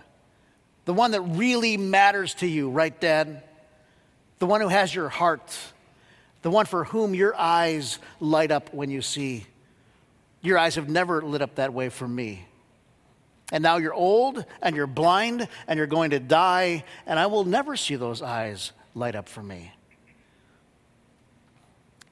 the 0.85 0.93
one 0.93 1.13
that 1.13 1.21
really 1.21 1.77
matters 1.77 2.35
to 2.35 2.47
you, 2.47 2.71
right, 2.71 2.99
Dad? 3.01 3.45
The 4.39 4.47
one 4.47 4.61
who 4.61 4.69
has 4.69 4.95
your 4.95 5.09
heart, 5.09 5.57
the 6.43 6.51
one 6.51 6.67
for 6.67 6.85
whom 6.85 7.15
your 7.15 7.35
eyes 7.37 7.99
light 8.21 8.51
up 8.51 8.73
when 8.73 8.91
you 8.91 9.03
see. 9.03 9.47
Your 10.41 10.59
eyes 10.59 10.77
have 10.77 10.89
never 10.89 11.21
lit 11.23 11.43
up 11.43 11.57
that 11.57 11.73
way 11.73 11.89
for 11.89 12.07
me. 12.07 12.47
And 13.51 13.63
now 13.63 13.79
you're 13.79 13.95
old 13.95 14.45
and 14.63 14.77
you're 14.77 14.87
blind 14.87 15.49
and 15.67 15.79
you're 15.79 15.87
going 15.87 16.11
to 16.11 16.21
die, 16.21 16.85
and 17.07 17.19
I 17.19 17.27
will 17.27 17.45
never 17.45 17.77
see 17.77 17.97
those 17.97 18.23
eyes 18.23 18.73
light 18.95 19.17
up 19.17 19.29
for 19.29 19.43
me. 19.43 19.73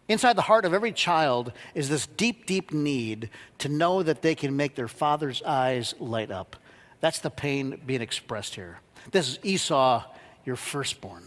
Inside 0.08 0.34
the 0.34 0.42
heart 0.42 0.64
of 0.64 0.72
every 0.72 0.92
child 0.92 1.52
is 1.74 1.88
this 1.88 2.06
deep, 2.06 2.46
deep 2.46 2.72
need 2.72 3.28
to 3.58 3.68
know 3.68 4.02
that 4.02 4.22
they 4.22 4.34
can 4.34 4.56
make 4.56 4.76
their 4.76 4.88
father's 4.88 5.42
eyes 5.42 5.94
light 5.98 6.30
up. 6.30 6.56
That's 7.00 7.18
the 7.18 7.30
pain 7.30 7.80
being 7.84 8.02
expressed 8.02 8.54
here. 8.54 8.78
This 9.10 9.28
is 9.28 9.38
Esau, 9.42 10.04
your 10.44 10.56
firstborn. 10.56 11.24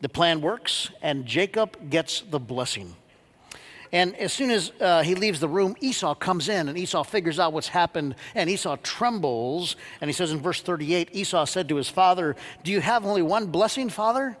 The 0.00 0.08
plan 0.08 0.40
works, 0.40 0.90
and 1.02 1.24
Jacob 1.26 1.90
gets 1.90 2.20
the 2.20 2.38
blessing. 2.38 2.94
And 3.92 4.14
as 4.16 4.32
soon 4.32 4.50
as 4.50 4.72
uh, 4.80 5.02
he 5.02 5.14
leaves 5.14 5.40
the 5.40 5.48
room, 5.48 5.76
Esau 5.80 6.14
comes 6.14 6.48
in, 6.48 6.68
and 6.68 6.76
Esau 6.76 7.02
figures 7.02 7.38
out 7.38 7.52
what's 7.52 7.68
happened, 7.68 8.14
and 8.34 8.50
Esau 8.50 8.76
trembles. 8.82 9.76
And 10.00 10.08
he 10.08 10.12
says 10.12 10.32
in 10.32 10.40
verse 10.40 10.60
38 10.60 11.10
Esau 11.12 11.44
said 11.46 11.68
to 11.68 11.76
his 11.76 11.88
father, 11.88 12.36
Do 12.64 12.72
you 12.72 12.80
have 12.80 13.06
only 13.06 13.22
one 13.22 13.46
blessing, 13.46 13.88
father? 13.88 14.36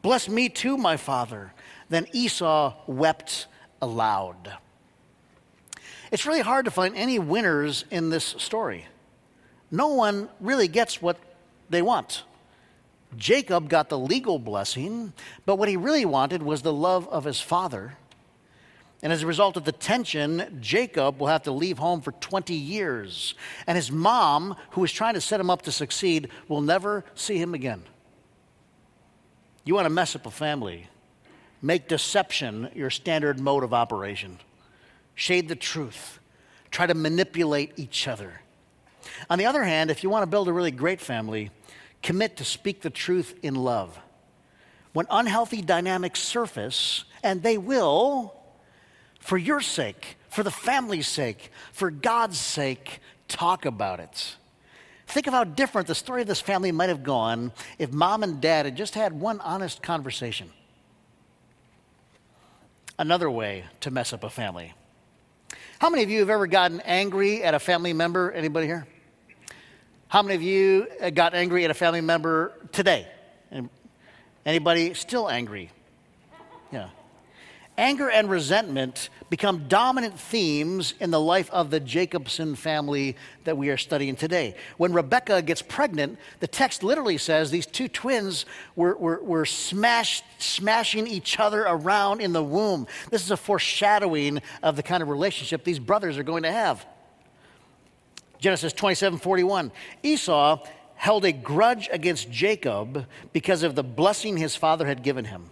Bless 0.00 0.28
me 0.28 0.48
too, 0.48 0.76
my 0.76 0.96
father. 0.96 1.52
Then 1.88 2.06
Esau 2.12 2.74
wept 2.86 3.46
aloud. 3.80 4.52
It's 6.10 6.26
really 6.26 6.40
hard 6.40 6.64
to 6.64 6.70
find 6.70 6.96
any 6.96 7.18
winners 7.18 7.84
in 7.90 8.10
this 8.10 8.34
story. 8.38 8.86
No 9.70 9.88
one 9.88 10.28
really 10.40 10.68
gets 10.68 11.00
what 11.00 11.18
they 11.70 11.82
want. 11.82 12.24
Jacob 13.16 13.68
got 13.68 13.88
the 13.88 13.98
legal 13.98 14.38
blessing, 14.38 15.12
but 15.44 15.56
what 15.56 15.68
he 15.68 15.76
really 15.76 16.04
wanted 16.04 16.42
was 16.42 16.62
the 16.62 16.72
love 16.72 17.08
of 17.08 17.24
his 17.24 17.40
father. 17.40 17.94
And 19.02 19.12
as 19.12 19.22
a 19.22 19.26
result 19.26 19.56
of 19.56 19.64
the 19.64 19.72
tension, 19.72 20.58
Jacob 20.60 21.18
will 21.18 21.26
have 21.26 21.42
to 21.42 21.52
leave 21.52 21.78
home 21.78 22.00
for 22.00 22.12
20 22.12 22.54
years. 22.54 23.34
And 23.66 23.76
his 23.76 23.90
mom, 23.90 24.56
who 24.70 24.80
was 24.80 24.92
trying 24.92 25.14
to 25.14 25.20
set 25.20 25.40
him 25.40 25.50
up 25.50 25.62
to 25.62 25.72
succeed, 25.72 26.28
will 26.48 26.60
never 26.60 27.04
see 27.14 27.36
him 27.36 27.52
again. 27.52 27.82
You 29.64 29.74
want 29.74 29.86
to 29.86 29.90
mess 29.90 30.14
up 30.14 30.26
a 30.26 30.30
family, 30.30 30.88
make 31.60 31.88
deception 31.88 32.70
your 32.74 32.90
standard 32.90 33.40
mode 33.40 33.64
of 33.64 33.74
operation, 33.74 34.38
shade 35.14 35.48
the 35.48 35.56
truth, 35.56 36.20
try 36.70 36.86
to 36.86 36.94
manipulate 36.94 37.72
each 37.76 38.06
other. 38.06 38.40
On 39.28 39.38
the 39.38 39.46
other 39.46 39.64
hand, 39.64 39.90
if 39.90 40.02
you 40.02 40.10
want 40.10 40.22
to 40.22 40.28
build 40.28 40.48
a 40.48 40.52
really 40.52 40.70
great 40.70 41.00
family, 41.00 41.50
commit 42.02 42.36
to 42.36 42.44
speak 42.44 42.82
the 42.82 42.90
truth 42.90 43.38
in 43.42 43.54
love. 43.54 43.98
When 44.92 45.06
unhealthy 45.10 45.62
dynamics 45.62 46.20
surface, 46.20 47.04
and 47.22 47.42
they 47.42 47.56
will, 47.56 48.34
for 49.20 49.38
your 49.38 49.60
sake, 49.60 50.16
for 50.28 50.42
the 50.42 50.50
family's 50.50 51.06
sake, 51.06 51.50
for 51.72 51.90
God's 51.90 52.38
sake, 52.38 53.00
talk 53.28 53.64
about 53.64 54.00
it. 54.00 54.36
Think 55.06 55.26
of 55.26 55.32
how 55.32 55.44
different 55.44 55.88
the 55.88 55.94
story 55.94 56.22
of 56.22 56.28
this 56.28 56.40
family 56.40 56.72
might 56.72 56.88
have 56.88 57.02
gone 57.02 57.52
if 57.78 57.92
mom 57.92 58.22
and 58.22 58.40
dad 58.40 58.66
had 58.66 58.76
just 58.76 58.94
had 58.94 59.12
one 59.12 59.40
honest 59.40 59.82
conversation. 59.82 60.50
Another 62.98 63.30
way 63.30 63.64
to 63.80 63.90
mess 63.90 64.12
up 64.12 64.24
a 64.24 64.30
family. 64.30 64.74
How 65.78 65.90
many 65.90 66.02
of 66.02 66.10
you 66.10 66.20
have 66.20 66.30
ever 66.30 66.46
gotten 66.46 66.80
angry 66.80 67.42
at 67.42 67.54
a 67.54 67.58
family 67.58 67.92
member? 67.92 68.30
Anybody 68.30 68.66
here? 68.66 68.86
How 70.12 70.20
many 70.20 70.34
of 70.34 70.42
you 70.42 70.88
uh, 71.00 71.08
got 71.08 71.32
angry 71.32 71.64
at 71.64 71.70
a 71.70 71.74
family 71.74 72.02
member 72.02 72.52
today? 72.70 73.06
Anybody 74.44 74.92
still 74.92 75.26
angry? 75.26 75.70
Yeah. 76.70 76.90
Anger 77.78 78.10
and 78.10 78.28
resentment 78.28 79.08
become 79.30 79.68
dominant 79.68 80.20
themes 80.20 80.92
in 81.00 81.10
the 81.10 81.18
life 81.18 81.48
of 81.50 81.70
the 81.70 81.80
Jacobson 81.80 82.56
family 82.56 83.16
that 83.44 83.56
we 83.56 83.70
are 83.70 83.78
studying 83.78 84.14
today. 84.14 84.54
When 84.76 84.92
Rebecca 84.92 85.40
gets 85.40 85.62
pregnant, 85.62 86.18
the 86.40 86.46
text 86.46 86.82
literally 86.82 87.16
says 87.16 87.50
these 87.50 87.64
two 87.64 87.88
twins 87.88 88.44
were, 88.76 88.94
were, 88.96 89.22
were 89.22 89.46
smashed, 89.46 90.24
smashing 90.36 91.06
each 91.06 91.40
other 91.40 91.62
around 91.62 92.20
in 92.20 92.34
the 92.34 92.44
womb. 92.44 92.86
This 93.10 93.24
is 93.24 93.30
a 93.30 93.38
foreshadowing 93.38 94.42
of 94.62 94.76
the 94.76 94.82
kind 94.82 95.02
of 95.02 95.08
relationship 95.08 95.64
these 95.64 95.78
brothers 95.78 96.18
are 96.18 96.22
going 96.22 96.42
to 96.42 96.52
have. 96.52 96.84
Genesis 98.42 98.72
27 98.72 99.20
41. 99.20 99.70
Esau 100.02 100.58
held 100.96 101.24
a 101.24 101.32
grudge 101.32 101.88
against 101.92 102.28
Jacob 102.28 103.06
because 103.32 103.62
of 103.62 103.76
the 103.76 103.84
blessing 103.84 104.36
his 104.36 104.56
father 104.56 104.84
had 104.84 105.04
given 105.04 105.24
him. 105.24 105.48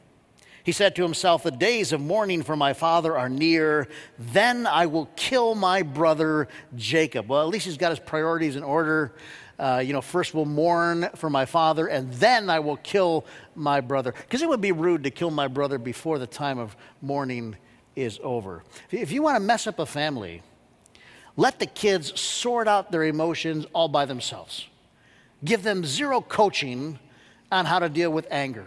He 0.64 0.72
said 0.72 0.96
to 0.96 1.02
himself, 1.04 1.44
The 1.44 1.52
days 1.52 1.92
of 1.92 2.00
mourning 2.00 2.42
for 2.42 2.56
my 2.56 2.72
father 2.72 3.16
are 3.16 3.28
near. 3.28 3.86
Then 4.18 4.66
I 4.66 4.86
will 4.86 5.08
kill 5.14 5.54
my 5.54 5.82
brother 5.82 6.48
Jacob. 6.74 7.28
Well, 7.28 7.40
at 7.42 7.48
least 7.48 7.66
he's 7.66 7.76
got 7.76 7.90
his 7.90 8.00
priorities 8.00 8.56
in 8.56 8.64
order. 8.64 9.14
Uh, 9.56 9.80
you 9.84 9.92
know, 9.92 10.00
first 10.00 10.34
we'll 10.34 10.44
mourn 10.44 11.10
for 11.14 11.30
my 11.30 11.44
father, 11.44 11.86
and 11.86 12.12
then 12.14 12.50
I 12.50 12.58
will 12.58 12.78
kill 12.78 13.24
my 13.54 13.80
brother. 13.80 14.12
Because 14.12 14.42
it 14.42 14.48
would 14.48 14.60
be 14.60 14.72
rude 14.72 15.04
to 15.04 15.10
kill 15.10 15.30
my 15.30 15.46
brother 15.46 15.78
before 15.78 16.18
the 16.18 16.26
time 16.26 16.58
of 16.58 16.74
mourning 17.00 17.56
is 17.94 18.18
over. 18.24 18.64
If 18.90 19.12
you 19.12 19.22
want 19.22 19.36
to 19.36 19.40
mess 19.40 19.68
up 19.68 19.78
a 19.78 19.86
family, 19.86 20.42
let 21.36 21.58
the 21.58 21.66
kids 21.66 22.18
sort 22.20 22.68
out 22.68 22.90
their 22.90 23.04
emotions 23.04 23.66
all 23.72 23.88
by 23.88 24.04
themselves. 24.04 24.66
Give 25.44 25.62
them 25.62 25.84
zero 25.84 26.20
coaching 26.20 26.98
on 27.50 27.64
how 27.64 27.78
to 27.78 27.88
deal 27.88 28.10
with 28.10 28.26
anger. 28.30 28.66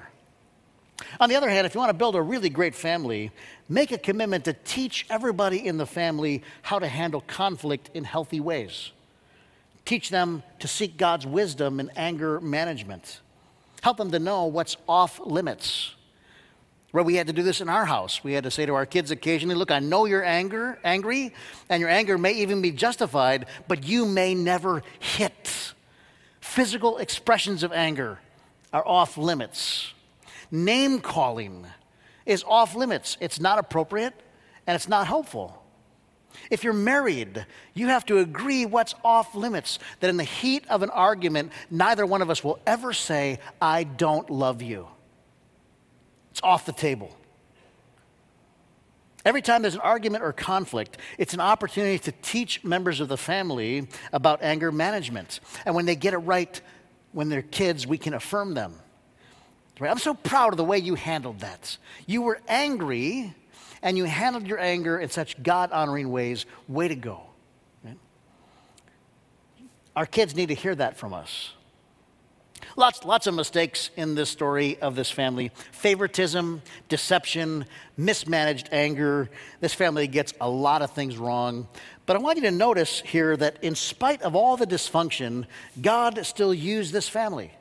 On 1.19 1.29
the 1.29 1.35
other 1.35 1.49
hand, 1.49 1.65
if 1.65 1.73
you 1.73 1.79
want 1.79 1.89
to 1.89 1.97
build 1.97 2.15
a 2.15 2.21
really 2.21 2.49
great 2.49 2.75
family, 2.75 3.31
make 3.69 3.91
a 3.91 3.97
commitment 3.97 4.45
to 4.45 4.53
teach 4.53 5.05
everybody 5.09 5.65
in 5.65 5.77
the 5.77 5.85
family 5.85 6.43
how 6.61 6.79
to 6.79 6.87
handle 6.87 7.21
conflict 7.21 7.89
in 7.93 8.03
healthy 8.03 8.39
ways. 8.39 8.91
Teach 9.85 10.09
them 10.09 10.43
to 10.59 10.67
seek 10.67 10.97
God's 10.97 11.27
wisdom 11.27 11.79
in 11.79 11.91
anger 11.95 12.39
management. 12.39 13.19
Help 13.81 13.97
them 13.97 14.11
to 14.11 14.19
know 14.19 14.45
what's 14.45 14.77
off 14.87 15.19
limits. 15.19 15.93
Well, 16.93 17.03
we 17.03 17.15
had 17.15 17.27
to 17.27 17.33
do 17.33 17.43
this 17.43 17.59
in 17.59 17.67
our 17.67 17.85
house. 17.85 18.23
We 18.23 18.33
had 18.33 18.45
to 18.45 18.51
say 18.51 18.65
to 18.65 18.75
our 18.75 18.85
kids 18.85 19.11
occasionally, 19.11 19.55
look, 19.55 19.71
I 19.71 19.79
know 19.79 20.05
you're 20.05 20.23
anger, 20.23 20.79
angry, 20.83 21.33
and 21.67 21.81
your 21.81 21.89
anger 21.89 22.17
may 22.17 22.33
even 22.33 22.61
be 22.61 22.71
justified, 22.71 23.47
but 23.67 23.83
you 23.83 24.05
may 24.05 24.35
never 24.35 24.83
hit. 24.99 25.73
Physical 26.39 26.99
expressions 26.99 27.63
of 27.63 27.73
anger 27.73 28.19
are 28.71 28.87
off 28.87 29.17
limits 29.17 29.93
name 30.53 30.99
calling 30.99 31.65
is 32.25 32.45
off 32.47 32.75
limits. 32.75 33.17
It's 33.19 33.39
not 33.39 33.59
appropriate 33.59 34.13
and 34.67 34.75
it's 34.75 34.87
not 34.87 35.07
helpful. 35.07 35.59
If 36.49 36.63
you're 36.63 36.73
married, 36.73 37.45
you 37.73 37.87
have 37.87 38.05
to 38.05 38.19
agree 38.19 38.65
what's 38.65 38.95
off 39.03 39.35
limits, 39.35 39.79
that 39.99 40.09
in 40.09 40.17
the 40.17 40.23
heat 40.23 40.65
of 40.69 40.83
an 40.83 40.89
argument, 40.89 41.51
neither 41.69 42.05
one 42.05 42.21
of 42.21 42.29
us 42.29 42.43
will 42.43 42.59
ever 42.65 42.93
say, 42.93 43.39
I 43.61 43.83
don't 43.83 44.29
love 44.29 44.61
you. 44.61 44.87
It's 46.33 46.41
off 46.41 46.65
the 46.65 46.71
table. 46.73 47.15
Every 49.23 49.43
time 49.43 49.61
there's 49.61 49.75
an 49.75 49.81
argument 49.81 50.23
or 50.23 50.33
conflict, 50.33 50.97
it's 51.19 51.35
an 51.35 51.39
opportunity 51.39 51.99
to 51.99 52.11
teach 52.23 52.63
members 52.63 52.99
of 52.99 53.07
the 53.07 53.17
family 53.17 53.87
about 54.11 54.41
anger 54.41 54.71
management. 54.71 55.39
And 55.63 55.75
when 55.75 55.85
they 55.85 55.95
get 55.95 56.15
it 56.15 56.17
right, 56.17 56.59
when 57.11 57.29
they're 57.29 57.43
kids, 57.43 57.85
we 57.85 57.99
can 57.99 58.15
affirm 58.15 58.55
them. 58.55 58.73
I'm 59.79 59.99
so 59.99 60.15
proud 60.15 60.53
of 60.53 60.57
the 60.57 60.63
way 60.63 60.79
you 60.79 60.95
handled 60.95 61.41
that. 61.41 61.77
You 62.07 62.23
were 62.23 62.39
angry, 62.47 63.35
and 63.83 63.95
you 63.95 64.05
handled 64.05 64.47
your 64.47 64.59
anger 64.59 64.99
in 64.99 65.09
such 65.09 65.41
God 65.43 65.71
honoring 65.71 66.09
ways. 66.11 66.47
Way 66.67 66.87
to 66.87 66.95
go. 66.95 67.21
Our 69.95 70.07
kids 70.07 70.35
need 70.35 70.47
to 70.47 70.55
hear 70.55 70.73
that 70.73 70.97
from 70.97 71.13
us. 71.13 71.51
Lots, 72.75 73.03
lots 73.03 73.27
of 73.27 73.35
mistakes 73.35 73.91
in 73.95 74.15
this 74.15 74.31
story 74.31 74.79
of 74.79 74.95
this 74.95 75.11
family 75.11 75.51
favoritism, 75.71 76.61
deception, 76.89 77.65
mismanaged 77.97 78.69
anger. 78.71 79.29
This 79.59 79.73
family 79.73 80.07
gets 80.07 80.33
a 80.41 80.49
lot 80.49 80.81
of 80.81 80.91
things 80.91 81.17
wrong. 81.17 81.67
But 82.05 82.15
I 82.15 82.19
want 82.19 82.37
you 82.37 82.43
to 82.43 82.51
notice 82.51 83.01
here 83.01 83.37
that 83.37 83.63
in 83.63 83.75
spite 83.75 84.23
of 84.23 84.35
all 84.35 84.57
the 84.57 84.65
dysfunction, 84.65 85.45
God 85.81 86.25
still 86.25 86.53
used 86.53 86.93
this 86.93 87.07
family. 87.07 87.51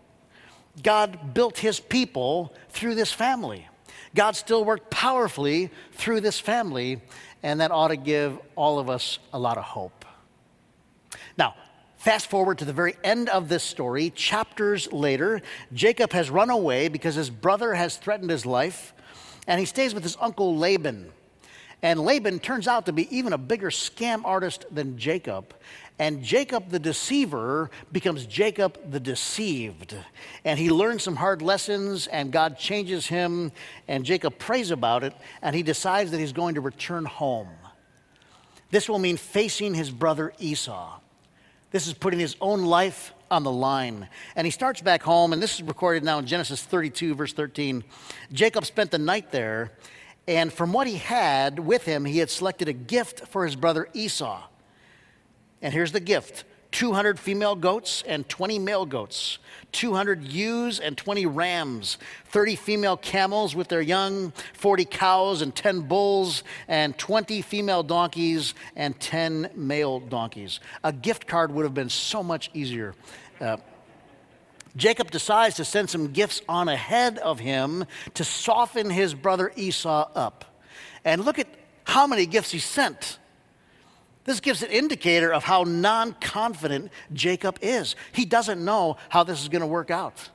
God 0.82 1.34
built 1.34 1.58
his 1.58 1.78
people 1.78 2.54
through 2.70 2.94
this 2.94 3.12
family. 3.12 3.68
God 4.14 4.34
still 4.36 4.64
worked 4.64 4.90
powerfully 4.90 5.70
through 5.92 6.20
this 6.20 6.40
family, 6.40 7.02
and 7.42 7.60
that 7.60 7.70
ought 7.70 7.88
to 7.88 7.96
give 7.96 8.38
all 8.56 8.78
of 8.78 8.88
us 8.88 9.18
a 9.32 9.38
lot 9.38 9.58
of 9.58 9.64
hope. 9.64 10.04
Now, 11.36 11.54
fast 12.02 12.26
forward 12.26 12.58
to 12.58 12.64
the 12.64 12.72
very 12.72 12.96
end 13.04 13.28
of 13.28 13.48
this 13.48 13.62
story, 13.62 14.10
chapters 14.10 14.92
later, 14.92 15.40
Jacob 15.72 16.12
has 16.12 16.30
run 16.30 16.50
away 16.50 16.88
because 16.88 17.14
his 17.14 17.30
brother 17.30 17.74
has 17.74 17.96
threatened 17.96 18.28
his 18.28 18.44
life, 18.44 18.92
and 19.46 19.60
he 19.60 19.64
stays 19.64 19.94
with 19.94 20.02
his 20.02 20.16
uncle 20.20 20.56
Laban. 20.56 21.12
And 21.80 22.00
Laban 22.00 22.40
turns 22.40 22.66
out 22.66 22.86
to 22.86 22.92
be 22.92 23.16
even 23.16 23.32
a 23.32 23.38
bigger 23.38 23.70
scam 23.70 24.22
artist 24.24 24.66
than 24.72 24.98
Jacob. 24.98 25.54
And 26.00 26.24
Jacob 26.24 26.70
the 26.70 26.80
deceiver 26.80 27.70
becomes 27.92 28.26
Jacob 28.26 28.78
the 28.90 28.98
deceived. 28.98 29.94
And 30.44 30.58
he 30.58 30.72
learns 30.72 31.04
some 31.04 31.14
hard 31.14 31.40
lessons, 31.40 32.08
and 32.08 32.32
God 32.32 32.58
changes 32.58 33.06
him, 33.06 33.52
and 33.86 34.04
Jacob 34.04 34.40
prays 34.40 34.72
about 34.72 35.04
it, 35.04 35.14
and 35.40 35.54
he 35.54 35.62
decides 35.62 36.10
that 36.10 36.18
he's 36.18 36.32
going 36.32 36.56
to 36.56 36.60
return 36.60 37.04
home. 37.04 37.50
This 38.72 38.88
will 38.88 38.98
mean 38.98 39.16
facing 39.16 39.72
his 39.72 39.92
brother 39.92 40.32
Esau. 40.40 40.98
This 41.72 41.86
is 41.86 41.94
putting 41.94 42.20
his 42.20 42.36
own 42.40 42.64
life 42.64 43.14
on 43.30 43.42
the 43.42 43.50
line. 43.50 44.08
And 44.36 44.46
he 44.46 44.50
starts 44.50 44.82
back 44.82 45.02
home, 45.02 45.32
and 45.32 45.42
this 45.42 45.54
is 45.54 45.62
recorded 45.62 46.04
now 46.04 46.18
in 46.18 46.26
Genesis 46.26 46.62
32, 46.62 47.14
verse 47.14 47.32
13. 47.32 47.82
Jacob 48.30 48.66
spent 48.66 48.90
the 48.90 48.98
night 48.98 49.32
there, 49.32 49.72
and 50.28 50.52
from 50.52 50.72
what 50.74 50.86
he 50.86 50.98
had 50.98 51.58
with 51.58 51.84
him, 51.84 52.04
he 52.04 52.18
had 52.18 52.28
selected 52.28 52.68
a 52.68 52.74
gift 52.74 53.26
for 53.28 53.46
his 53.46 53.56
brother 53.56 53.88
Esau. 53.94 54.42
And 55.62 55.72
here's 55.72 55.92
the 55.92 56.00
gift 56.00 56.44
200 56.72 57.18
female 57.18 57.54
goats 57.54 58.02
and 58.06 58.28
20 58.28 58.58
male 58.58 58.86
goats, 58.86 59.38
200 59.72 60.24
ewes 60.24 60.80
and 60.80 60.96
20 60.96 61.26
rams, 61.26 61.98
30 62.26 62.56
female 62.56 62.96
camels 62.96 63.54
with 63.54 63.68
their 63.68 63.82
young, 63.82 64.32
40 64.54 64.86
cows 64.86 65.42
and 65.42 65.54
10 65.54 65.82
bulls, 65.82 66.42
and 66.68 66.96
20 66.98 67.42
female 67.42 67.82
donkeys 67.82 68.54
and 68.74 68.98
10 68.98 69.50
male 69.54 70.00
donkeys. 70.00 70.60
A 70.82 70.92
gift 70.92 71.26
card 71.26 71.52
would 71.52 71.64
have 71.64 71.74
been 71.74 71.90
so 71.90 72.22
much 72.22 72.50
easier. 72.54 72.94
Uh, 73.40 73.58
Jacob 74.74 75.10
decides 75.10 75.56
to 75.56 75.64
send 75.64 75.90
some 75.90 76.08
gifts 76.08 76.40
on 76.48 76.68
ahead 76.68 77.18
of 77.18 77.38
him 77.38 77.84
to 78.14 78.24
soften 78.24 78.88
his 78.88 79.12
brother 79.12 79.52
Esau 79.56 80.08
up. 80.14 80.44
And 81.04 81.24
look 81.24 81.38
at 81.38 81.48
how 81.84 82.06
many 82.06 82.24
gifts 82.24 82.50
he 82.50 82.58
sent. 82.58 83.18
This 84.24 84.40
gives 84.40 84.62
an 84.62 84.70
indicator 84.70 85.32
of 85.32 85.44
how 85.44 85.64
non 85.64 86.14
confident 86.20 86.90
Jacob 87.12 87.58
is. 87.60 87.96
He 88.12 88.24
doesn't 88.24 88.64
know 88.64 88.96
how 89.08 89.24
this 89.24 89.42
is 89.42 89.48
going 89.48 89.62
to 89.62 89.66
work 89.66 89.90
out. 89.90 90.30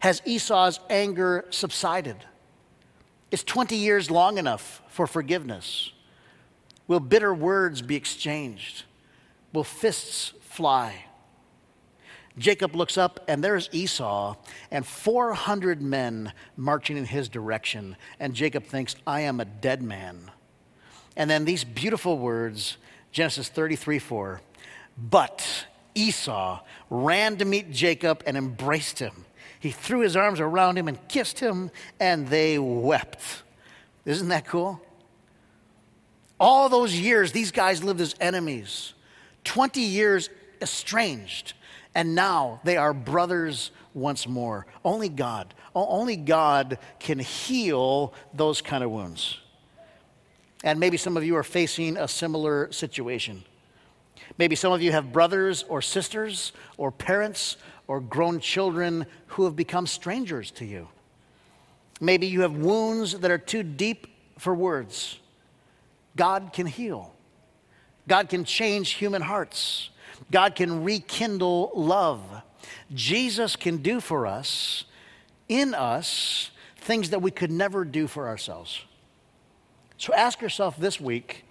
Has 0.00 0.22
Esau's 0.24 0.80
anger 0.88 1.44
subsided? 1.50 2.16
Is 3.30 3.44
20 3.44 3.76
years 3.76 4.10
long 4.10 4.38
enough 4.38 4.82
for 4.88 5.06
forgiveness? 5.06 5.92
Will 6.88 7.00
bitter 7.00 7.32
words 7.32 7.82
be 7.82 7.96
exchanged? 7.96 8.84
Will 9.52 9.64
fists 9.64 10.32
fly? 10.40 11.04
Jacob 12.38 12.74
looks 12.74 12.96
up, 12.96 13.20
and 13.28 13.44
there's 13.44 13.68
Esau 13.72 14.36
and 14.70 14.86
400 14.86 15.82
men 15.82 16.32
marching 16.56 16.96
in 16.96 17.04
his 17.04 17.28
direction. 17.28 17.96
And 18.18 18.34
Jacob 18.34 18.64
thinks, 18.64 18.96
I 19.06 19.20
am 19.20 19.40
a 19.40 19.44
dead 19.44 19.82
man. 19.82 20.30
And 21.20 21.28
then 21.28 21.44
these 21.44 21.64
beautiful 21.64 22.16
words, 22.16 22.78
Genesis 23.12 23.50
33 23.50 23.98
4. 23.98 24.40
But 24.96 25.66
Esau, 25.94 26.60
ran 26.88 27.36
to 27.36 27.44
meet 27.44 27.70
Jacob 27.70 28.22
and 28.26 28.38
embraced 28.38 29.00
him. 29.00 29.26
He 29.58 29.70
threw 29.70 30.00
his 30.00 30.16
arms 30.16 30.40
around 30.40 30.78
him 30.78 30.88
and 30.88 30.96
kissed 31.08 31.38
him, 31.38 31.70
and 32.00 32.28
they 32.28 32.58
wept. 32.58 33.42
Isn't 34.06 34.28
that 34.28 34.46
cool? 34.46 34.80
All 36.40 36.70
those 36.70 36.98
years, 36.98 37.32
these 37.32 37.50
guys 37.50 37.84
lived 37.84 38.00
as 38.00 38.14
enemies, 38.18 38.94
20 39.44 39.78
years 39.78 40.30
estranged, 40.62 41.52
and 41.94 42.14
now 42.14 42.62
they 42.64 42.78
are 42.78 42.94
brothers 42.94 43.72
once 43.92 44.26
more. 44.26 44.66
Only 44.86 45.10
God, 45.10 45.52
only 45.74 46.16
God 46.16 46.78
can 46.98 47.18
heal 47.18 48.14
those 48.32 48.62
kind 48.62 48.82
of 48.82 48.90
wounds. 48.90 49.38
And 50.62 50.78
maybe 50.78 50.96
some 50.96 51.16
of 51.16 51.24
you 51.24 51.36
are 51.36 51.42
facing 51.42 51.96
a 51.96 52.06
similar 52.06 52.70
situation. 52.72 53.44
Maybe 54.38 54.56
some 54.56 54.72
of 54.72 54.82
you 54.82 54.92
have 54.92 55.12
brothers 55.12 55.64
or 55.68 55.82
sisters 55.82 56.52
or 56.76 56.90
parents 56.90 57.56
or 57.86 58.00
grown 58.00 58.40
children 58.40 59.06
who 59.28 59.44
have 59.44 59.56
become 59.56 59.86
strangers 59.86 60.50
to 60.52 60.64
you. 60.64 60.88
Maybe 62.00 62.26
you 62.26 62.42
have 62.42 62.52
wounds 62.52 63.18
that 63.18 63.30
are 63.30 63.38
too 63.38 63.62
deep 63.62 64.06
for 64.38 64.54
words. 64.54 65.18
God 66.16 66.50
can 66.52 66.66
heal. 66.66 67.12
God 68.08 68.28
can 68.28 68.44
change 68.44 68.90
human 68.92 69.22
hearts. 69.22 69.90
God 70.30 70.54
can 70.54 70.84
rekindle 70.84 71.72
love. 71.74 72.22
Jesus 72.94 73.56
can 73.56 73.78
do 73.78 74.00
for 74.00 74.26
us, 74.26 74.84
in 75.48 75.74
us, 75.74 76.50
things 76.76 77.10
that 77.10 77.22
we 77.22 77.30
could 77.30 77.50
never 77.50 77.84
do 77.84 78.06
for 78.06 78.28
ourselves. 78.28 78.84
So 80.00 80.14
ask 80.14 80.40
yourself 80.40 80.78
this 80.78 80.98
week 80.98 81.44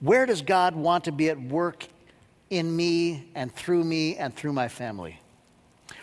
where 0.00 0.26
does 0.26 0.42
God 0.42 0.76
want 0.76 1.04
to 1.04 1.12
be 1.12 1.30
at 1.30 1.40
work 1.40 1.86
in 2.50 2.76
me 2.76 3.30
and 3.34 3.50
through 3.50 3.84
me 3.84 4.16
and 4.18 4.36
through 4.36 4.52
my 4.52 4.68
family? 4.68 5.18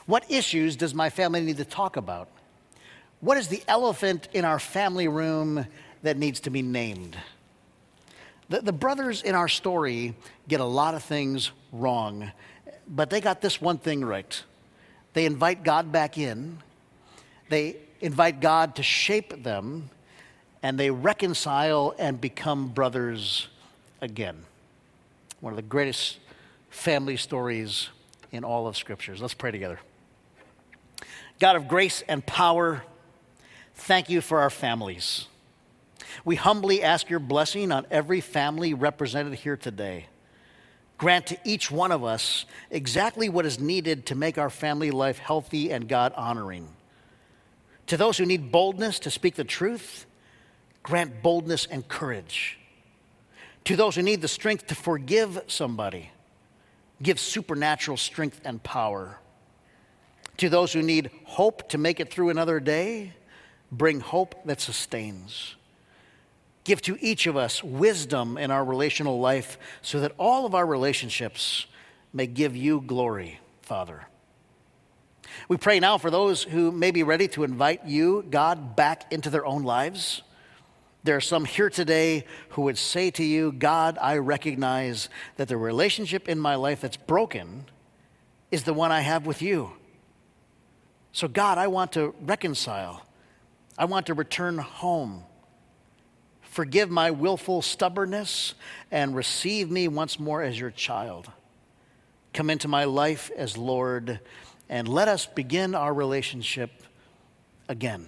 What 0.08 0.26
issues 0.30 0.76
does 0.76 0.96
my 0.96 1.12
family 1.12 1.42
need 1.42 1.58
to 1.58 1.66
talk 1.66 1.96
about? 1.96 2.30
What 3.22 3.38
is 3.38 3.48
the 3.48 3.62
elephant 3.68 4.28
in 4.34 4.44
our 4.44 4.58
family 4.58 5.08
room 5.08 5.68
that 6.02 6.18
needs 6.18 6.40
to 6.42 6.50
be 6.50 6.64
named? 6.64 7.16
The, 8.50 8.62
the 8.62 8.74
brothers 8.74 9.22
in 9.22 9.36
our 9.36 9.48
story 9.48 10.16
get 10.48 10.62
a 10.62 10.66
lot 10.66 10.96
of 10.96 11.04
things 11.04 11.52
wrong, 11.72 12.32
but 12.88 13.12
they 13.12 13.22
got 13.22 13.40
this 13.40 13.62
one 13.62 13.78
thing 13.78 14.04
right. 14.04 14.44
They 15.14 15.28
invite 15.28 15.64
God 15.64 15.92
back 15.92 16.18
in, 16.18 16.58
they 17.50 17.78
invite 18.02 18.42
God 18.42 18.78
to 18.78 18.84
shape 18.84 19.44
them, 19.44 19.92
and 20.64 20.80
they 20.80 20.90
reconcile 20.90 21.94
and 22.00 22.20
become 22.20 22.70
brothers 22.70 23.50
again. 24.02 24.46
One 25.42 25.52
of 25.52 25.58
the 25.58 25.62
greatest 25.62 26.20
family 26.70 27.18
stories 27.18 27.90
in 28.32 28.46
all 28.46 28.66
of 28.66 28.78
scriptures. 28.78 29.22
Let's 29.22 29.34
pray 29.34 29.52
together. 29.52 29.80
God 31.40 31.58
of 31.58 31.68
grace 31.68 32.02
and 32.08 32.26
power, 32.26 32.82
thank 33.76 34.10
you 34.10 34.22
for 34.22 34.40
our 34.40 34.50
families. 34.50 35.28
We 36.24 36.38
humbly 36.38 36.82
ask 36.82 37.10
your 37.10 37.20
blessing 37.20 37.72
on 37.74 37.86
every 37.92 38.22
family 38.22 38.74
represented 38.74 39.34
here 39.34 39.58
today. 39.58 40.08
Grant 40.98 41.28
to 41.28 41.38
each 41.44 41.70
one 41.70 41.92
of 41.92 42.06
us 42.06 42.46
exactly 42.72 43.28
what 43.28 43.46
is 43.46 43.60
needed 43.60 44.06
to 44.06 44.16
make 44.16 44.38
our 44.38 44.50
family 44.50 44.92
life 44.92 45.18
healthy 45.18 45.72
and 45.72 45.90
God 45.90 46.14
honoring. 46.16 46.70
To 47.88 47.98
those 47.98 48.18
who 48.18 48.26
need 48.26 48.52
boldness 48.52 49.00
to 49.00 49.12
speak 49.12 49.36
the 49.36 49.44
truth, 49.44 50.06
grant 50.84 51.24
boldness 51.24 51.66
and 51.66 51.88
courage. 51.88 52.60
To 53.66 53.76
those 53.76 53.96
who 53.96 54.02
need 54.02 54.22
the 54.22 54.28
strength 54.28 54.68
to 54.68 54.76
forgive 54.76 55.42
somebody, 55.48 56.12
give 57.02 57.20
supernatural 57.20 57.98
strength 57.98 58.42
and 58.44 58.62
power. 58.62 59.18
To 60.38 60.50
those 60.50 60.74
who 60.74 60.82
need 60.82 61.10
hope 61.24 61.70
to 61.70 61.78
make 61.78 62.00
it 62.00 62.12
through 62.12 62.30
another 62.30 62.60
day, 62.60 63.14
bring 63.72 64.02
hope 64.02 64.36
that 64.46 64.60
sustains. 64.60 65.56
Give 66.64 66.82
to 66.84 66.98
each 67.02 67.28
of 67.28 67.36
us 67.36 67.64
wisdom 67.64 68.38
in 68.38 68.52
our 68.52 68.64
relational 68.64 69.20
life 69.20 69.58
so 69.82 70.00
that 70.02 70.14
all 70.18 70.46
of 70.46 70.56
our 70.56 70.66
relationships 70.66 71.66
may 72.14 72.28
give 72.28 72.56
you 72.56 72.82
glory, 72.82 73.40
Father. 73.62 74.08
We 75.48 75.58
pray 75.58 75.80
now 75.80 75.98
for 75.98 76.12
those 76.12 76.44
who 76.44 76.72
may 76.72 76.92
be 76.92 77.04
ready 77.04 77.28
to 77.30 77.44
invite 77.44 77.86
you, 77.86 78.26
God, 78.30 78.76
back 78.76 79.12
into 79.12 79.30
their 79.30 79.46
own 79.46 79.64
lives. 79.64 80.22
There 81.04 81.18
are 81.18 81.22
some 81.22 81.44
here 81.44 81.70
today 81.70 82.26
who 82.50 82.62
would 82.64 82.78
say 82.78 83.12
to 83.12 83.24
you, 83.24 83.52
God, 83.52 83.98
I 84.02 84.18
recognize 84.18 85.10
that 85.36 85.50
the 85.50 85.58
relationship 85.58 86.30
in 86.30 86.40
my 86.40 86.56
life 86.56 86.82
that's 86.82 86.96
broken 86.96 87.66
is 88.52 88.64
the 88.64 88.74
one 88.74 88.92
I 88.92 89.02
have 89.02 89.26
with 89.26 89.42
you. 89.42 89.72
So, 91.12 91.28
God, 91.28 91.58
I 91.58 91.68
want 91.68 91.92
to 91.94 92.16
reconcile. 92.22 93.06
I 93.78 93.86
want 93.86 94.06
to 94.08 94.14
return 94.14 94.58
home. 94.58 95.24
Forgive 96.42 96.90
my 96.90 97.12
willful 97.12 97.62
stubbornness 97.62 98.54
and 98.90 99.16
receive 99.16 99.70
me 99.70 99.88
once 99.88 100.20
more 100.20 100.42
as 100.42 100.60
your 100.60 100.72
child. 100.72 101.30
Come 102.34 102.50
into 102.50 102.68
my 102.68 102.86
life 102.86 103.30
as 103.36 103.58
Lord 103.58 104.20
and 104.70 104.88
let 104.88 105.08
us 105.08 105.26
begin 105.26 105.76
our 105.76 105.94
relationship 105.94 106.72
again. 107.68 108.08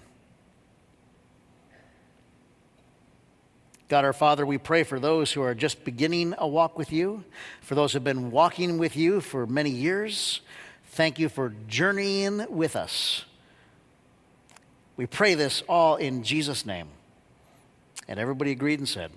God 3.87 4.03
our 4.03 4.13
Father, 4.13 4.45
we 4.45 4.57
pray 4.57 4.83
for 4.83 4.99
those 4.99 5.31
who 5.31 5.41
are 5.43 5.53
just 5.53 5.85
beginning 5.85 6.33
a 6.37 6.47
walk 6.47 6.77
with 6.77 6.91
you, 6.91 7.23
for 7.61 7.75
those 7.75 7.93
who 7.93 7.97
have 7.97 8.03
been 8.03 8.31
walking 8.31 8.77
with 8.77 8.95
you 8.95 9.21
for 9.21 9.45
many 9.45 9.69
years. 9.69 10.41
Thank 10.87 11.19
you 11.19 11.29
for 11.29 11.53
journeying 11.67 12.45
with 12.49 12.75
us. 12.75 13.25
We 14.97 15.05
pray 15.05 15.35
this 15.35 15.61
all 15.67 15.97
in 15.97 16.23
Jesus' 16.23 16.65
name. 16.65 16.87
And 18.07 18.19
everybody 18.19 18.51
agreed 18.51 18.79
and 18.79 18.89
said, 18.89 19.11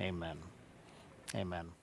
Amen. 0.00 0.38
Amen. 1.34 1.77